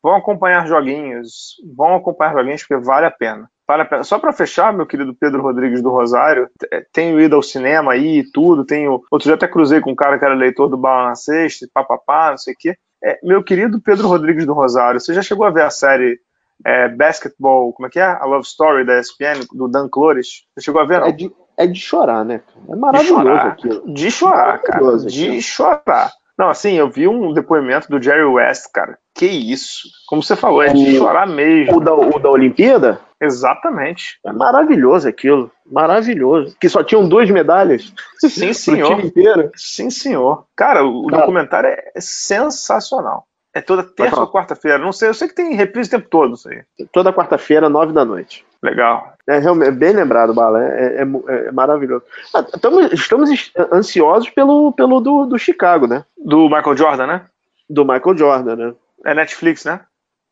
[0.03, 1.57] Vão acompanhar joguinhos.
[1.77, 3.49] Vão acompanhar joguinhos porque vale a pena.
[3.69, 4.03] Vale a pena.
[4.03, 6.49] Só para fechar, meu querido Pedro Rodrigues do Rosário,
[6.93, 8.65] tenho ido ao cinema aí e tudo.
[8.65, 9.03] Tenho.
[9.11, 12.31] Outro dia até cruzei com um cara que era leitor do Bala na Sexta, papapá,
[12.31, 12.77] não sei o quê.
[13.03, 16.19] É, meu querido Pedro Rodrigues do Rosário, você já chegou a ver a série
[16.65, 18.05] é, Basketball, como é que é?
[18.05, 20.45] A Love Story da ESPN, do Dan Clores?
[20.55, 21.07] Você chegou a ver, não?
[21.07, 22.41] É de, é de chorar, né?
[22.69, 23.93] É maravilhoso de chorar, aquilo.
[23.93, 24.97] De chorar, cara.
[24.99, 26.13] De chorar.
[26.39, 28.97] Não, assim, eu vi um depoimento do Jerry West, cara.
[29.15, 29.89] Que isso.
[30.07, 31.77] Como você falou, é de chorar mesmo.
[31.77, 33.01] O da, o da Olimpíada?
[33.21, 34.19] Exatamente.
[34.25, 35.51] É maravilhoso aquilo.
[35.67, 36.57] Maravilhoso.
[36.61, 37.93] Que só tinham duas medalhas.
[38.19, 38.97] Sim, senhor.
[38.97, 39.51] time inteiro.
[39.57, 40.47] Sim, senhor.
[40.57, 41.23] Cara, o cara.
[41.23, 43.27] documentário é sensacional.
[43.55, 44.79] É toda terça ou quarta-feira.
[44.79, 46.63] Não sei, eu sei que tem reprise o tempo todo isso aí.
[46.93, 48.45] Toda quarta-feira, nove da noite.
[48.63, 49.15] Legal.
[49.27, 50.63] É realmente bem lembrado, Bala.
[50.63, 52.05] É, é, é maravilhoso.
[52.35, 56.05] Ah, estamos, estamos ansiosos pelo, pelo do, do Chicago, né?
[56.17, 57.25] Do Michael Jordan, né?
[57.69, 58.75] Do Michael Jordan, né?
[59.05, 59.81] É Netflix, né?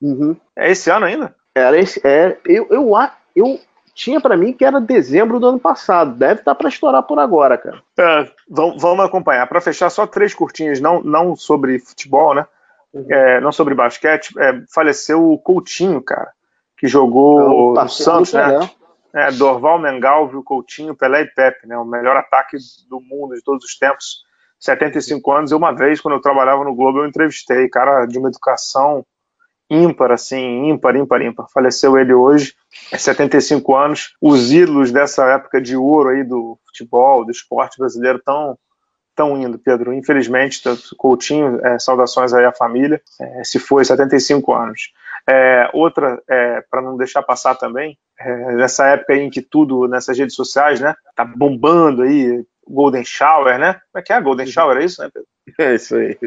[0.00, 0.36] Uhum.
[0.54, 1.34] É esse ano ainda?
[1.56, 2.92] Era esse, é, eu, eu,
[3.34, 3.58] eu
[3.94, 6.14] tinha para mim que era dezembro do ano passado.
[6.14, 7.82] Deve estar tá para estourar por agora, cara.
[7.98, 9.46] É, vamos, vamos acompanhar.
[9.46, 12.46] Para fechar, só três curtinhas, não, não sobre futebol, né?
[12.92, 13.06] Uhum.
[13.08, 14.38] É, não sobre basquete.
[14.38, 16.30] É, faleceu o Coutinho, cara,
[16.76, 18.68] que jogou no Santos, né?
[19.14, 21.78] É, Dorval, Mengalvio, Coutinho, Pelé e Pepe, né?
[21.78, 22.58] O melhor ataque
[22.90, 24.26] do mundo de todos os tempos.
[24.60, 25.52] 75 anos.
[25.52, 29.06] E uma vez, quando eu trabalhava no Globo, eu entrevistei, cara de uma educação
[29.70, 31.46] ímpar, assim, ímpar, ímpar, ímpar.
[31.52, 32.54] Faleceu ele hoje,
[32.92, 34.14] é 75 anos.
[34.20, 38.56] Os ídolos dessa época de ouro aí do futebol, do esporte brasileiro estão
[39.14, 39.94] tão indo, Pedro.
[39.94, 40.62] Infelizmente,
[40.96, 44.92] Coutinho, é, saudações aí à família, é, se foi 75 anos.
[45.28, 49.88] É, outra, é, para não deixar passar também, é, nessa época aí em que tudo
[49.88, 53.74] nessas redes sociais, né, tá bombando aí, Golden Shower, né?
[53.92, 54.20] Como é que é?
[54.20, 55.28] Golden Shower, é isso, né, Pedro?
[55.58, 56.18] É isso aí.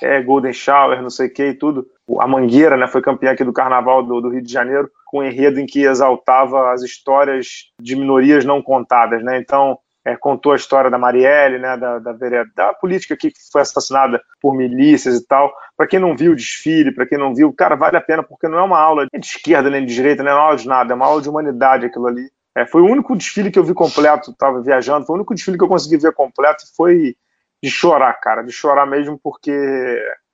[0.00, 1.86] É, Golden Shower, não sei o que e tudo.
[2.18, 5.24] A Mangueira, né, foi campeã aqui do Carnaval do, do, Rio de Janeiro, com um
[5.24, 9.38] enredo em que exaltava as histórias de minorias não contadas, né?
[9.38, 12.14] Então, é, contou a história da Marielle, né, da, da,
[12.54, 15.52] da política que foi assassinada por milícias e tal.
[15.76, 18.48] Para quem não viu o desfile, para quem não viu, cara, vale a pena, porque
[18.48, 20.92] não é uma aula de esquerda nem de direita, não é uma aula de nada,
[20.92, 22.30] é uma aula de humanidade aquilo ali.
[22.56, 25.56] É, foi o único desfile que eu vi completo, estava viajando, foi o único desfile
[25.56, 27.14] que eu consegui ver completo, foi
[27.62, 29.52] de chorar, cara, de chorar mesmo, porque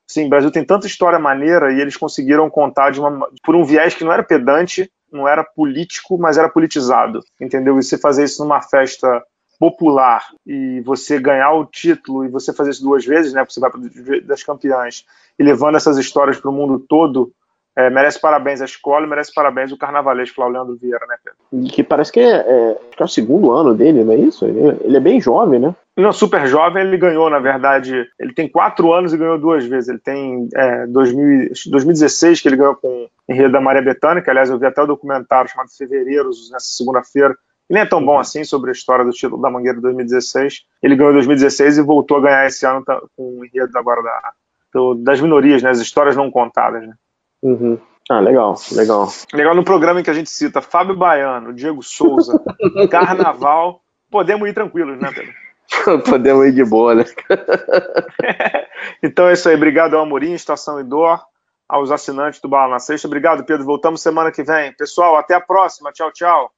[0.06, 4.04] sim, Brasil tem tanta história maneira e eles conseguiram contar uma, por um viés que
[4.04, 7.78] não era pedante, não era político, mas era politizado, entendeu?
[7.78, 9.22] E você fazer isso numa festa
[9.58, 13.44] popular e você ganhar o título e você fazer isso duas vezes, né?
[13.48, 13.70] Você vai
[14.22, 15.04] das campeãs
[15.38, 17.32] e levando essas histórias para o mundo todo,
[17.76, 21.70] é, merece parabéns à escola merece parabéns o carnavalesco lá, Leandro Vieira, né, Pedro?
[21.70, 24.46] Que parece que é, é, é, o segundo ano dele, não é isso?
[24.46, 25.74] Ele, ele, é bem jovem, né?
[25.96, 28.06] Não, super jovem, ele ganhou, na verdade.
[28.20, 29.88] Ele tem quatro anos e ganhou duas vezes.
[29.88, 34.50] Ele tem é, 2000, 2016, que ele ganhou com Enredo da Maria Bethânia, que aliás
[34.50, 37.34] eu vi até o documentário chamado Fevereiros, nessa segunda-feira.
[37.68, 40.64] E nem é tão bom assim sobre a história do título da Mangueira de 2016.
[40.82, 44.32] Ele ganhou em 2016 e voltou a ganhar esse ano com o enredo agora da,
[44.74, 46.86] do, das minorias, né, as histórias não contadas.
[46.86, 46.94] Né?
[47.42, 47.78] Uhum.
[48.08, 49.08] Ah, legal, legal.
[49.32, 52.38] Legal no programa em que a gente cita Fábio Baiano, Diego Souza,
[52.90, 53.80] Carnaval.
[54.10, 55.45] Podemos ir tranquilos, né, Pedro?
[56.08, 57.04] Podemos ir de boa, né?
[59.02, 59.54] então é isso aí.
[59.54, 61.20] Obrigado ao Amorim, Estação Idor,
[61.68, 63.06] aos assinantes do Bala na Sexta.
[63.06, 63.64] Obrigado, Pedro.
[63.64, 64.72] Voltamos semana que vem.
[64.72, 65.92] Pessoal, até a próxima.
[65.92, 66.56] Tchau, tchau.